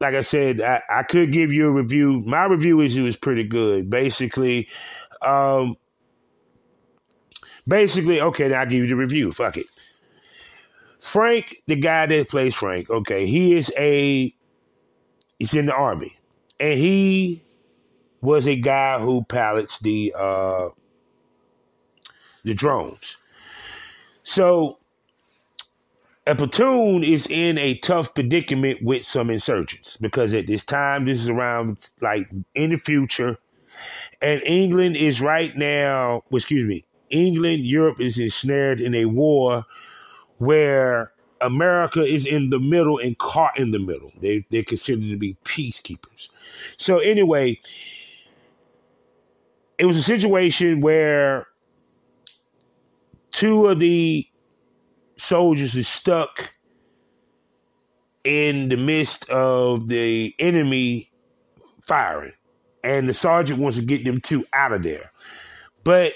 like 0.00 0.14
I 0.14 0.22
said, 0.22 0.62
I, 0.62 0.82
I 0.88 1.02
could 1.02 1.32
give 1.32 1.52
you 1.52 1.68
a 1.68 1.72
review. 1.72 2.22
My 2.26 2.46
review 2.46 2.80
is 2.80 2.96
it 2.96 3.02
was 3.02 3.16
pretty 3.16 3.44
good. 3.44 3.90
Basically, 3.90 4.68
um, 5.22 5.76
basically, 7.68 8.20
okay, 8.20 8.48
now 8.48 8.60
I'll 8.60 8.66
give 8.66 8.80
you 8.80 8.88
the 8.88 8.96
review. 8.96 9.32
Fuck 9.32 9.58
it. 9.58 9.66
Frank, 10.98 11.56
the 11.66 11.76
guy 11.76 12.06
that 12.06 12.28
plays 12.28 12.54
Frank, 12.54 12.90
okay, 12.90 13.26
he 13.26 13.56
is 13.56 13.72
a 13.78 14.34
he's 15.40 15.54
in 15.54 15.66
the 15.66 15.74
army. 15.74 16.16
And 16.60 16.78
he 16.78 17.42
was 18.20 18.46
a 18.46 18.54
guy 18.54 19.00
who 19.00 19.24
pilots 19.24 19.80
the 19.80 20.14
uh 20.16 20.68
the 22.44 22.54
drones. 22.54 23.16
So 24.22 24.78
a 26.26 26.34
platoon 26.34 27.02
is 27.02 27.26
in 27.28 27.58
a 27.58 27.78
tough 27.78 28.14
predicament 28.14 28.82
with 28.82 29.04
some 29.04 29.30
insurgents 29.30 29.96
because 29.96 30.32
at 30.34 30.46
this 30.46 30.64
time, 30.64 31.06
this 31.06 31.18
is 31.18 31.28
around 31.28 31.90
like 32.00 32.30
in 32.54 32.70
the 32.70 32.76
future, 32.76 33.38
and 34.20 34.42
England 34.42 34.96
is 34.96 35.20
right 35.20 35.56
now, 35.56 36.22
excuse 36.30 36.66
me, 36.66 36.84
England, 37.08 37.64
Europe 37.64 38.00
is 38.00 38.18
ensnared 38.18 38.80
in 38.80 38.94
a 38.94 39.06
war 39.06 39.64
where 40.38 41.12
America 41.40 42.04
is 42.04 42.26
in 42.26 42.50
the 42.50 42.58
middle 42.58 42.98
and 42.98 43.16
caught 43.18 43.58
in 43.58 43.70
the 43.70 43.78
middle. 43.78 44.12
They 44.20 44.44
they're 44.50 44.64
considered 44.64 45.08
to 45.08 45.16
be 45.16 45.36
peacekeepers. 45.44 46.28
So 46.76 46.98
anyway, 46.98 47.58
it 49.78 49.86
was 49.86 49.96
a 49.96 50.02
situation 50.02 50.80
where 50.80 51.46
two 53.30 53.66
of 53.66 53.78
the 53.78 54.26
soldiers 55.16 55.76
are 55.76 55.82
stuck 55.82 56.52
in 58.24 58.68
the 58.68 58.76
midst 58.76 59.28
of 59.30 59.88
the 59.88 60.34
enemy 60.38 61.10
firing 61.86 62.32
and 62.84 63.08
the 63.08 63.14
sergeant 63.14 63.58
wants 63.58 63.78
to 63.78 63.84
get 63.84 64.04
them 64.04 64.20
two 64.20 64.44
out 64.52 64.72
of 64.72 64.82
there. 64.82 65.12
But 65.84 66.12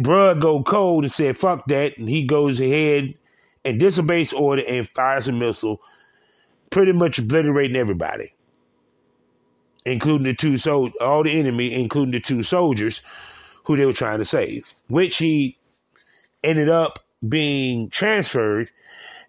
bruh 0.00 0.40
go 0.40 0.62
cold 0.62 1.04
and 1.04 1.12
said, 1.12 1.38
fuck 1.38 1.66
that. 1.66 1.98
And 1.98 2.08
he 2.08 2.24
goes 2.24 2.60
ahead 2.60 3.14
and 3.64 3.78
disobeys 3.78 4.32
order 4.32 4.62
and 4.66 4.88
fires 4.88 5.28
a 5.28 5.32
missile, 5.32 5.80
pretty 6.70 6.92
much 6.92 7.18
obliterating 7.18 7.76
everybody, 7.76 8.34
including 9.84 10.26
the 10.26 10.34
two 10.34 10.58
so 10.58 10.90
all 11.00 11.22
the 11.22 11.38
enemy, 11.38 11.72
including 11.74 12.12
the 12.12 12.20
two 12.20 12.42
soldiers 12.42 13.00
who 13.64 13.76
they 13.76 13.86
were 13.86 13.92
trying 13.92 14.18
to 14.18 14.24
save, 14.24 14.72
which 14.88 15.16
he 15.16 15.58
ended 16.42 16.68
up 16.68 17.04
being 17.28 17.90
transferred 17.90 18.70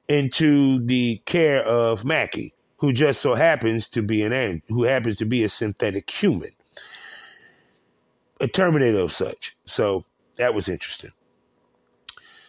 into 0.07 0.85
the 0.85 1.21
care 1.25 1.63
of 1.63 2.05
Mackie 2.05 2.53
who 2.81 2.91
just 2.91 3.21
so 3.21 3.35
happens 3.35 3.87
to 3.87 4.01
be 4.01 4.23
an 4.23 4.63
who 4.67 4.83
happens 4.83 5.17
to 5.17 5.25
be 5.25 5.43
a 5.43 5.49
synthetic 5.49 6.09
human, 6.09 6.49
a 8.39 8.47
terminator 8.47 8.97
of 8.97 9.11
such. 9.11 9.55
So 9.65 10.03
that 10.37 10.55
was 10.55 10.67
interesting. 10.67 11.11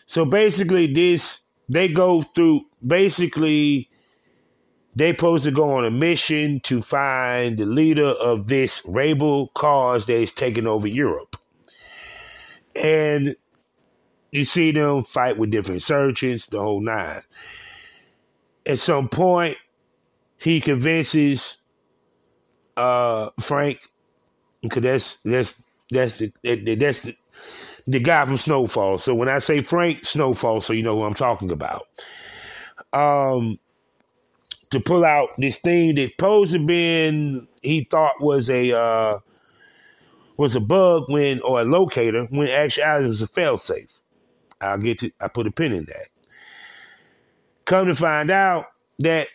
So 0.07 0.25
basically, 0.25 0.93
this 0.93 1.41
they 1.69 1.89
go 1.89 2.23
through. 2.23 2.63
Basically, 2.87 3.89
they 4.95 5.13
supposed 5.13 5.45
to 5.45 5.51
go 5.51 5.73
on 5.73 5.85
a 5.85 5.91
mission 5.91 6.61
to 6.61 6.83
find 6.83 7.59
the 7.59 7.67
leader 7.67 8.09
of 8.09 8.49
this 8.49 8.83
rebel 8.85 9.49
cause 9.55 10.07
that 10.07 10.17
is 10.17 10.33
taking 10.33 10.67
over 10.67 10.87
Europe, 10.87 11.37
and 12.75 13.37
you 14.31 14.45
see 14.45 14.73
them 14.73 15.05
fight 15.05 15.39
with 15.39 15.51
different 15.51 15.77
insurgents, 15.77 16.47
the 16.47 16.59
whole 16.59 16.81
nine. 16.81 17.23
At 18.67 18.79
some 18.79 19.09
point, 19.09 19.57
he 20.39 20.61
convinces 20.61 21.59
uh, 22.77 23.31
Frank 23.41 23.79
because 24.63 24.83
that's 24.83 25.17
that's 25.25 25.63
that's 25.91 26.19
the 26.19 26.33
that's 26.77 27.03
the, 27.03 27.17
the 27.87 28.01
guy 28.01 28.25
from 28.25 28.37
Snowfall. 28.37 28.99
So 28.99 29.15
when 29.15 29.29
I 29.29 29.39
say 29.39 29.63
Frank 29.63 30.05
Snowfall, 30.05 30.61
so 30.61 30.73
you 30.73 30.83
know 30.83 30.97
who 30.97 31.05
I'm 31.05 31.15
talking 31.15 31.51
about. 31.51 31.87
Um, 32.93 33.59
to 34.73 34.81
pull 34.81 35.05
out 35.05 35.29
this 35.39 35.59
thing 35.59 35.95
that 35.97 36.11
supposed 36.11 36.53
to 36.53 36.59
been 36.59 37.47
he 37.61 37.85
thought 37.91 38.21
was 38.21 38.49
a 38.49 38.77
uh, 38.77 39.19
was 40.39 40.57
a 40.57 40.61
bug 40.61 41.05
when 41.09 41.41
or 41.43 41.61
a 41.61 41.65
locator 41.65 42.25
when 42.31 42.49
actually 42.49 42.83
it 42.83 43.07
was 43.07 43.23
a 43.23 43.29
failsafe. 43.29 43.99
I'll 44.63 44.79
get 44.79 44.99
to 45.01 45.11
I 45.21 45.29
put 45.29 45.47
a 45.47 45.51
pin 45.51 45.73
in 45.73 45.85
that. 45.85 46.09
Come 47.67 47.87
to 47.87 47.95
find 47.95 48.31
out 48.31 48.67
that 49.01 49.29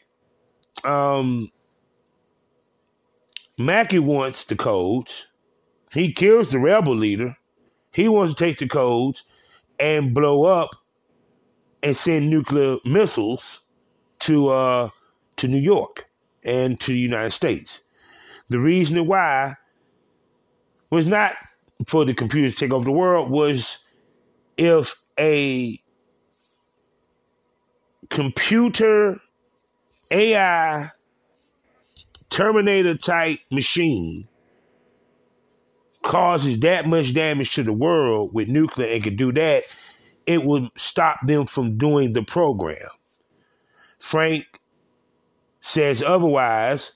um, 0.84 1.52
Mackie 3.60 4.00
wants 4.00 4.46
the 4.46 4.56
codes. 4.56 5.28
He 5.94 6.14
kills 6.14 6.52
the 6.52 6.60
rebel 6.60 6.96
leader. 6.96 7.37
He 7.98 8.08
wants 8.08 8.36
to 8.36 8.46
take 8.46 8.60
the 8.60 8.68
codes 8.68 9.24
and 9.80 10.14
blow 10.14 10.44
up 10.44 10.70
and 11.82 11.98
send 11.98 12.30
nuclear 12.30 12.78
missiles 12.86 13.62
to 14.20 14.50
uh, 14.50 14.90
to 15.38 15.48
New 15.48 15.58
York 15.58 16.08
and 16.44 16.80
to 16.82 16.92
the 16.92 17.00
United 17.00 17.32
States. 17.32 17.80
The 18.50 18.60
reason 18.60 19.04
why 19.08 19.56
was 20.92 21.08
not 21.08 21.34
for 21.88 22.06
the 22.06 22.14
computers 22.14 22.54
to 22.54 22.60
take 22.60 22.72
over 22.72 22.86
the 22.86 22.92
world 22.92 23.32
was 23.32 23.80
if 24.58 25.02
a 25.20 25.82
computer 28.12 29.20
AI 30.12 30.92
Terminator 32.30 32.96
type 32.96 33.40
machine 33.50 34.28
causes 36.08 36.62
that 36.62 36.88
much 36.88 37.14
damage 37.14 37.54
to 37.54 37.64
the 37.64 37.74
world 37.74 38.34
with 38.34 38.48
nuclear 38.48 38.88
and 38.88 39.04
can 39.04 39.18
do 39.18 39.34
that, 39.34 39.64
it 40.26 40.42
would 40.42 40.70
stop 40.78 41.20
them 41.28 41.46
from 41.46 41.78
doing 41.78 42.14
the 42.14 42.24
program. 42.24 42.88
Frank 44.00 44.46
says 45.60 46.02
otherwise, 46.02 46.94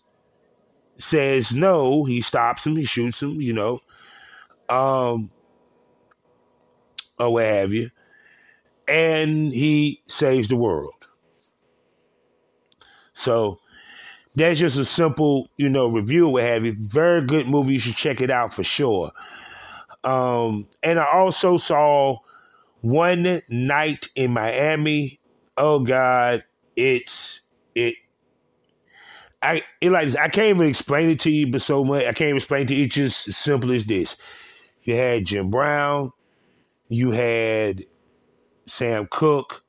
says 0.98 1.52
no, 1.52 2.06
he 2.06 2.22
stops 2.22 2.66
him, 2.66 2.78
he 2.78 2.86
shoots 2.86 3.22
him, 3.22 3.42
you 3.42 3.52
know, 3.52 3.82
um, 4.70 5.30
or 7.20 7.34
what 7.34 7.46
have 7.46 7.74
you, 7.74 7.92
and 8.88 9.52
he 9.52 10.02
saves 10.08 10.48
the 10.48 10.56
world. 10.56 11.08
So 13.14 13.60
that's 14.36 14.60
just 14.60 14.78
a 14.78 14.86
simple, 14.86 15.50
you 15.58 15.70
know, 15.70 15.88
review 15.88 16.28
what 16.28 16.44
have 16.44 16.64
you. 16.64 16.76
Very 16.78 17.26
good 17.26 17.48
movie. 17.48 17.74
You 17.74 17.80
should 17.80 17.96
check 17.96 18.22
it 18.22 18.32
out 18.32 18.54
for 18.54 18.64
sure. 18.64 19.12
Um, 20.04 20.68
and 20.82 21.00
I 21.00 21.12
also 21.12 21.58
saw 21.58 22.18
One 22.82 23.42
Night 23.50 24.08
in 24.16 24.32
Miami. 24.32 25.20
Oh 25.58 25.80
God, 25.80 26.44
it's 26.76 27.42
it. 27.76 27.96
I 29.44 29.64
it 29.82 29.90
like 29.90 30.16
I 30.18 30.30
can't 30.30 30.56
even 30.56 30.68
explain 30.68 31.10
it 31.10 31.20
to 31.22 31.32
you, 31.32 31.48
but 31.48 31.62
so 31.62 31.84
much 31.84 32.06
I 32.06 32.14
can't 32.14 32.36
explain 32.36 32.64
it 32.64 32.68
to 32.70 32.76
you. 32.76 32.86
It's 32.86 32.96
just 32.96 33.28
as 33.28 33.38
simple 33.38 33.72
as 33.72 33.86
this. 33.86 34.16
You 34.84 34.96
had 34.96 35.26
Jim 35.26 35.52
Brown, 35.52 36.12
you 36.90 37.12
had 37.12 37.86
Sam 38.66 39.08
Cooke, 39.12 39.64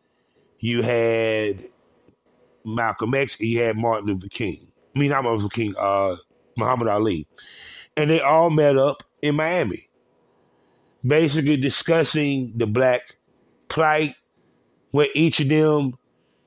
you 0.58 0.82
had 0.82 1.68
Malcolm 2.64 3.14
X, 3.14 3.38
and 3.38 3.48
you 3.48 3.60
had 3.60 3.76
Martin 3.76 4.06
Luther 4.08 4.28
King. 4.28 4.58
I 4.94 4.98
mean, 4.98 5.10
not 5.10 5.24
Martin 5.24 5.42
Luther 5.42 5.54
King, 5.54 5.74
uh, 5.78 6.16
Muhammad 6.56 6.88
Ali. 6.88 7.26
And 7.96 8.10
they 8.10 8.20
all 8.20 8.50
met 8.50 8.76
up 8.76 9.02
in 9.20 9.34
Miami, 9.36 9.88
basically 11.04 11.56
discussing 11.56 12.52
the 12.56 12.66
black 12.66 13.16
plight, 13.68 14.14
what 14.90 15.08
each 15.14 15.40
of 15.40 15.48
them 15.48 15.94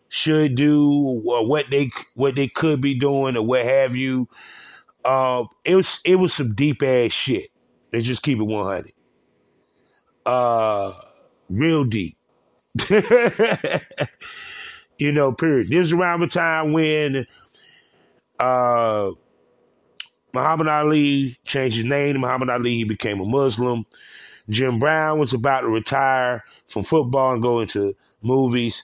should 0.09 0.55
do, 0.55 1.22
or 1.26 1.45
what 1.45 1.70
they 1.70 1.91
what 2.16 2.36
they 2.36 2.47
could 2.47 2.82
be 2.82 2.97
doing, 2.97 3.38
or 3.38 3.43
what 3.43 3.63
have 3.63 3.95
you. 3.95 4.28
Uh, 5.03 5.43
it 5.63 5.76
was 5.76 5.99
it 6.03 6.16
was 6.16 6.34
some 6.34 6.55
deep 6.55 6.82
ass 6.82 7.11
shit. 7.11 7.49
Let's 7.93 8.05
just 8.05 8.24
keep 8.24 8.39
it 8.39 8.43
one 8.43 8.66
hundred. 8.66 8.93
Uh, 10.26 10.93
real 11.49 11.84
deep. 11.84 12.18
you 14.98 15.12
know, 15.12 15.32
period. 15.32 15.68
This 15.70 15.88
is 15.88 15.93
around 15.93 16.22
the 16.22 16.28
time 16.28 16.74
when 16.74 17.28
uh, 18.39 19.12
Muhammad 20.34 20.68
Ali 20.68 21.38
changed 21.46 21.78
his 21.78 21.86
name 21.86 22.14
to 22.14 22.20
Muhammad 22.20 22.50
Ali. 22.50 22.76
He 22.78 22.84
became 22.84 23.20
a 23.20 23.26
Muslim. 23.26 23.86
Jim 24.50 24.80
Brown 24.80 25.20
was 25.20 25.34
about 25.34 25.62
to 25.62 25.70
retire 25.70 26.43
from 26.68 26.84
football 26.84 27.34
and 27.34 27.41
go 27.41 27.62
into 27.62 27.96
movies. 28.22 28.84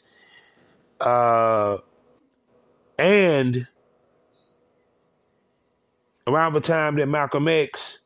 Uh, 1.00 1.78
and 2.98 3.68
around 6.28 6.54
the 6.54 6.62
time 6.62 6.96
that 6.96 7.08
Malcolm 7.08 7.48
X 7.48 8.00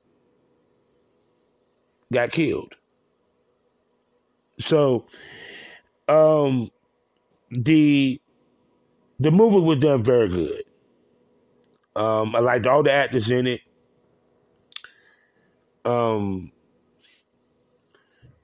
got 2.12 2.32
killed. 2.32 2.74
So, 4.60 5.06
um, 6.08 6.72
the 7.52 8.20
the 9.20 9.32
movie 9.32 9.60
was 9.60 9.80
done 9.80 10.04
very 10.04 10.30
good. 10.30 10.64
Um, 11.96 12.36
I 12.36 12.40
liked 12.40 12.68
all 12.68 12.84
the 12.84 12.92
actors 12.92 13.30
in 13.32 13.48
it. 13.48 13.62
Um, 15.86 16.52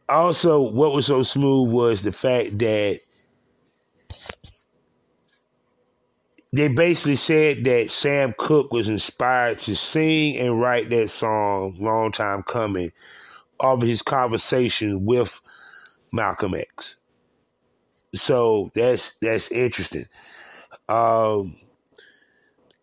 also, 0.08 0.62
what 0.62 0.93
was 0.93 1.08
so 1.08 1.24
smooth 1.24 1.72
was 1.72 2.04
the 2.04 2.12
fact 2.12 2.60
that 2.60 2.99
they 6.54 6.68
basically 6.68 7.16
said 7.16 7.64
that 7.66 7.89
Sam 7.89 8.34
Cooke 8.38 8.72
was 8.72 8.88
inspired 8.88 9.58
to 9.60 9.76
sing 9.76 10.38
and 10.38 10.60
write 10.62 10.89
that 10.89 11.10
song 11.10 11.78
"Long 11.80 12.12
Time 12.12 12.43
Coming" 12.43 12.91
of 13.60 13.82
his 13.82 14.02
conversation 14.02 15.06
with 15.06 15.39
Malcolm 16.12 16.56
X. 16.56 16.97
So 18.14 18.72
that's 18.76 19.14
that's 19.22 19.51
interesting. 19.51 20.05
Um, 20.89 21.55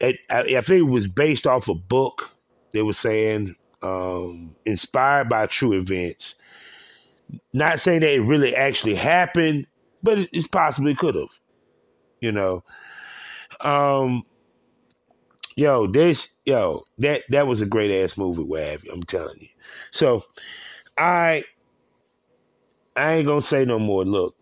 it, 0.01 0.17
I, 0.31 0.41
I, 0.41 0.61
think 0.61 0.81
it 0.81 0.91
was 0.91 1.09
based 1.09 1.47
off 1.47 1.69
a 1.69 1.75
book. 1.75 2.31
They 2.73 2.83
were 2.83 2.93
saying 2.93 3.57
um, 3.83 4.55
inspired 4.65 5.29
by 5.29 5.47
true 5.47 5.73
events. 5.73 6.35
Not 7.53 7.81
saying 7.81 8.01
that 8.01 8.15
it 8.15 8.21
really 8.21 8.55
actually 8.55 8.95
happened, 8.95 9.67
but 10.03 10.19
it, 10.19 10.31
it's 10.33 10.49
possibly 10.49 10.95
could 10.95 11.15
have. 11.15 11.29
You 12.21 12.33
know, 12.33 12.65
um, 13.61 14.25
yo, 15.57 15.87
this 15.87 16.29
yo 16.47 16.85
that 16.99 17.23
that 17.29 17.47
was 17.47 17.61
a 17.61 17.67
great 17.67 17.91
ass 17.91 18.17
movie. 18.17 18.43
What? 18.43 18.81
I'm 18.91 19.03
telling 19.03 19.39
you. 19.41 19.49
So, 19.91 20.25
I 20.97 21.45
I 22.97 23.15
ain't 23.15 23.27
gonna 23.27 23.43
say 23.43 23.65
no 23.65 23.79
more. 23.79 24.05
Look, 24.05 24.35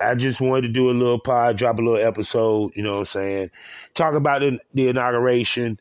I 0.00 0.14
just 0.14 0.40
wanted 0.40 0.62
to 0.62 0.68
do 0.68 0.90
a 0.90 0.92
little 0.92 1.18
pod, 1.18 1.58
drop 1.58 1.78
a 1.78 1.82
little 1.82 2.04
episode, 2.04 2.72
you 2.74 2.82
know 2.82 2.94
what 2.94 2.98
I'm 3.00 3.04
saying? 3.06 3.50
Talk 3.94 4.14
about 4.14 4.40
the, 4.40 4.58
the 4.72 4.88
inauguration. 4.88 5.78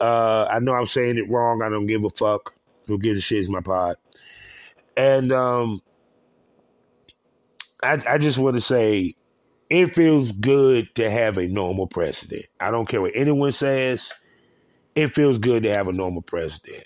Uh, 0.00 0.44
I 0.44 0.58
know 0.58 0.74
I'm 0.74 0.86
saying 0.86 1.18
it 1.18 1.30
wrong. 1.30 1.62
I 1.62 1.68
don't 1.68 1.86
give 1.86 2.04
a 2.04 2.10
fuck. 2.10 2.54
Who 2.86 2.98
gives 2.98 3.18
a 3.18 3.22
shit 3.22 3.40
is 3.40 3.48
my 3.48 3.60
pod. 3.60 3.96
And 4.96 5.32
um, 5.32 5.82
I, 7.82 8.02
I 8.08 8.18
just 8.18 8.38
want 8.38 8.56
to 8.56 8.60
say 8.60 9.14
it 9.70 9.94
feels 9.94 10.32
good 10.32 10.94
to 10.96 11.10
have 11.10 11.38
a 11.38 11.46
normal 11.46 11.86
president. 11.86 12.46
I 12.60 12.70
don't 12.70 12.88
care 12.88 13.00
what 13.00 13.12
anyone 13.14 13.52
says. 13.52 14.12
It 14.94 15.14
feels 15.14 15.38
good 15.38 15.62
to 15.62 15.72
have 15.72 15.88
a 15.88 15.92
normal 15.92 16.22
president. 16.22 16.84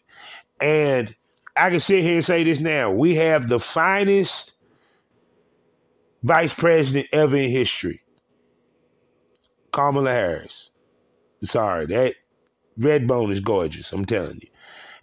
And 0.60 1.14
I 1.56 1.70
can 1.70 1.80
sit 1.80 2.02
here 2.02 2.16
and 2.16 2.24
say 2.24 2.44
this 2.44 2.60
now. 2.60 2.90
We 2.90 3.14
have 3.16 3.48
the 3.48 3.58
finest 3.58 4.52
vice 6.22 6.54
president 6.54 7.08
ever 7.12 7.36
in 7.36 7.50
history. 7.50 8.02
Kamala 9.72 10.10
Harris. 10.10 10.70
Sorry, 11.42 11.86
that 11.86 12.14
red 12.76 13.06
bone 13.08 13.32
is 13.32 13.40
gorgeous. 13.40 13.92
I'm 13.92 14.04
telling 14.04 14.40
you, 14.40 14.48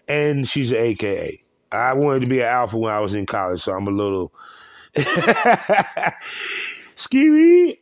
and 0.07 0.47
she's 0.47 0.71
an 0.71 0.77
AKA. 0.77 1.43
I 1.71 1.93
wanted 1.93 2.21
to 2.21 2.27
be 2.27 2.39
an 2.39 2.47
alpha 2.47 2.77
when 2.77 2.93
I 2.93 2.99
was 2.99 3.13
in 3.13 3.25
college, 3.25 3.61
so 3.61 3.73
I'm 3.73 3.87
a 3.87 3.91
little 3.91 4.33
scary, 6.95 7.81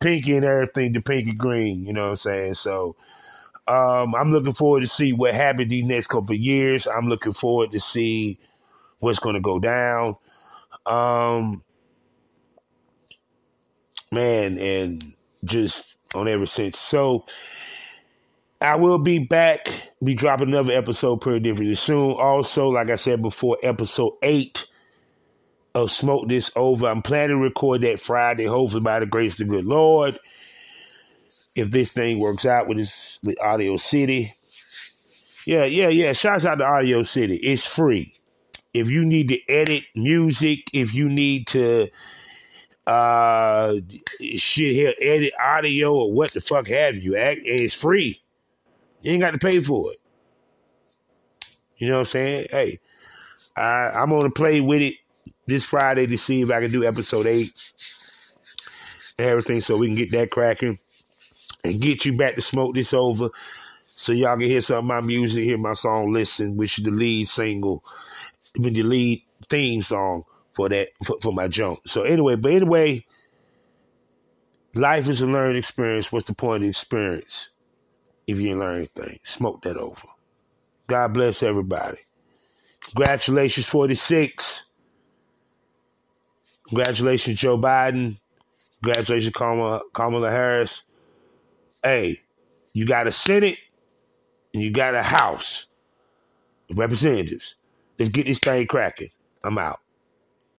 pinky 0.00 0.36
and 0.36 0.44
everything, 0.44 0.92
the 0.92 1.00
pinky 1.00 1.32
green. 1.32 1.84
You 1.84 1.92
know 1.92 2.04
what 2.04 2.10
I'm 2.10 2.16
saying? 2.16 2.54
So. 2.54 2.96
Um, 3.68 4.16
I'm 4.16 4.32
looking 4.32 4.54
forward 4.54 4.80
to 4.80 4.88
see 4.88 5.12
what 5.12 5.34
happens 5.34 5.70
these 5.70 5.84
next 5.84 6.08
couple 6.08 6.34
of 6.34 6.40
years. 6.40 6.88
I'm 6.88 7.08
looking 7.08 7.32
forward 7.32 7.70
to 7.70 7.78
see 7.78 8.40
what's 8.98 9.20
going 9.20 9.36
to 9.36 9.40
go 9.40 9.60
down. 9.60 10.16
Um, 10.84 11.62
man, 14.12 14.58
and 14.58 15.12
just 15.44 15.96
on 16.14 16.28
ever 16.28 16.46
since. 16.46 16.78
So 16.78 17.24
I 18.60 18.76
will 18.76 18.98
be 18.98 19.18
back, 19.18 19.68
be 20.04 20.14
dropping 20.14 20.48
another 20.48 20.72
episode 20.72 21.20
pretty 21.20 21.40
differently 21.40 21.74
soon. 21.74 22.12
Also, 22.12 22.68
like 22.68 22.90
I 22.90 22.94
said 22.94 23.20
before, 23.20 23.58
episode 23.62 24.12
eight 24.22 24.68
of 25.74 25.90
Smoke 25.90 26.28
This 26.28 26.50
Over. 26.54 26.86
I'm 26.86 27.02
planning 27.02 27.38
to 27.38 27.42
record 27.42 27.80
that 27.82 27.98
Friday, 27.98 28.44
hopefully 28.44 28.82
by 28.82 29.00
the 29.00 29.06
grace 29.06 29.32
of 29.32 29.38
the 29.38 29.44
good 29.46 29.64
Lord. 29.64 30.18
If 31.54 31.70
this 31.70 31.92
thing 31.92 32.20
works 32.20 32.46
out 32.46 32.68
with 32.68 32.78
this 32.78 33.18
with 33.24 33.38
Audacity. 33.40 34.34
Yeah, 35.46 35.64
yeah, 35.64 35.88
yeah. 35.88 36.12
Shouts 36.12 36.46
out 36.46 36.56
to 36.56 36.64
Audacity. 36.64 37.36
It's 37.36 37.66
free. 37.66 38.14
If 38.72 38.88
you 38.88 39.04
need 39.04 39.28
to 39.28 39.38
edit 39.50 39.84
music, 39.94 40.60
if 40.72 40.94
you 40.94 41.08
need 41.08 41.48
to 41.48 41.88
uh 42.86 43.74
shit 44.36 44.74
here, 44.74 44.94
edit 45.00 45.32
audio 45.40 45.94
or 45.94 46.12
what 46.12 46.32
the 46.32 46.40
fuck 46.40 46.66
have 46.68 46.96
you. 46.96 47.14
It's 47.16 47.74
free. 47.74 48.20
You 49.02 49.12
ain't 49.12 49.22
got 49.22 49.32
to 49.32 49.38
pay 49.38 49.60
for 49.60 49.92
it. 49.92 49.98
You 51.76 51.88
know 51.88 51.94
what 51.94 52.00
I'm 52.00 52.06
saying? 52.06 52.46
Hey, 52.50 52.78
I, 53.56 53.90
I'm 53.90 54.10
gonna 54.10 54.30
play 54.30 54.60
with 54.60 54.82
it 54.82 54.94
this 55.46 55.64
Friday 55.64 56.06
to 56.06 56.16
see 56.16 56.42
if 56.42 56.50
I 56.50 56.60
can 56.60 56.70
do 56.70 56.84
episode 56.84 57.26
eight 57.26 57.72
and 59.18 59.28
everything 59.28 59.60
so 59.60 59.76
we 59.76 59.88
can 59.88 59.96
get 59.96 60.12
that 60.12 60.30
cracking 60.30 60.78
and 61.64 61.80
get 61.80 62.04
you 62.04 62.16
back 62.16 62.36
to 62.36 62.42
smoke 62.42 62.74
this 62.74 62.94
over 62.94 63.30
so 63.84 64.12
y'all 64.12 64.36
can 64.36 64.48
hear 64.48 64.60
some 64.60 64.78
of 64.78 64.84
my 64.84 65.00
music, 65.00 65.44
hear 65.44 65.58
my 65.58 65.74
song 65.74 66.12
Listen, 66.12 66.56
which 66.56 66.78
is 66.78 66.84
the 66.84 66.90
lead 66.90 67.28
single. 67.28 67.84
been 68.54 68.72
the 68.74 68.82
lead 68.82 69.22
theme 69.48 69.82
song 69.82 70.24
for 70.54 70.68
that 70.70 70.90
for, 71.04 71.16
for 71.22 71.32
my 71.32 71.48
jump. 71.48 71.80
So 71.88 72.02
anyway, 72.02 72.36
but 72.36 72.52
anyway, 72.52 73.06
life 74.74 75.08
is 75.08 75.20
a 75.22 75.26
learning 75.26 75.58
experience. 75.58 76.12
What's 76.12 76.26
the 76.26 76.34
point 76.34 76.58
of 76.58 76.62
the 76.64 76.70
experience 76.70 77.50
if 78.26 78.38
you 78.38 78.44
didn't 78.48 78.60
learn 78.60 78.78
anything? 78.78 79.20
Smoke 79.24 79.62
that 79.62 79.76
over. 79.78 80.02
God 80.88 81.14
bless 81.14 81.42
everybody. 81.42 81.98
Congratulations, 82.84 83.66
46. 83.66 84.66
Congratulations, 86.68 87.38
Joe 87.38 87.58
Biden. 87.58 88.18
Congratulations, 88.82 89.34
Kamala, 89.34 89.82
Kamala 89.94 90.30
Harris. 90.30 90.84
Hey, 91.82 92.20
you 92.74 92.86
got 92.86 93.08
a 93.08 93.12
Senate 93.12 93.58
and 94.54 94.62
you 94.62 94.72
got 94.72 94.94
a 94.94 95.02
House 95.04 95.68
of 96.70 96.78
Representatives. 96.78 97.56
Let's 97.98 98.12
get 98.12 98.26
this 98.26 98.40
thing 98.40 98.66
cracking. 98.68 99.10
I'm 99.44 99.58
out. 99.58 99.80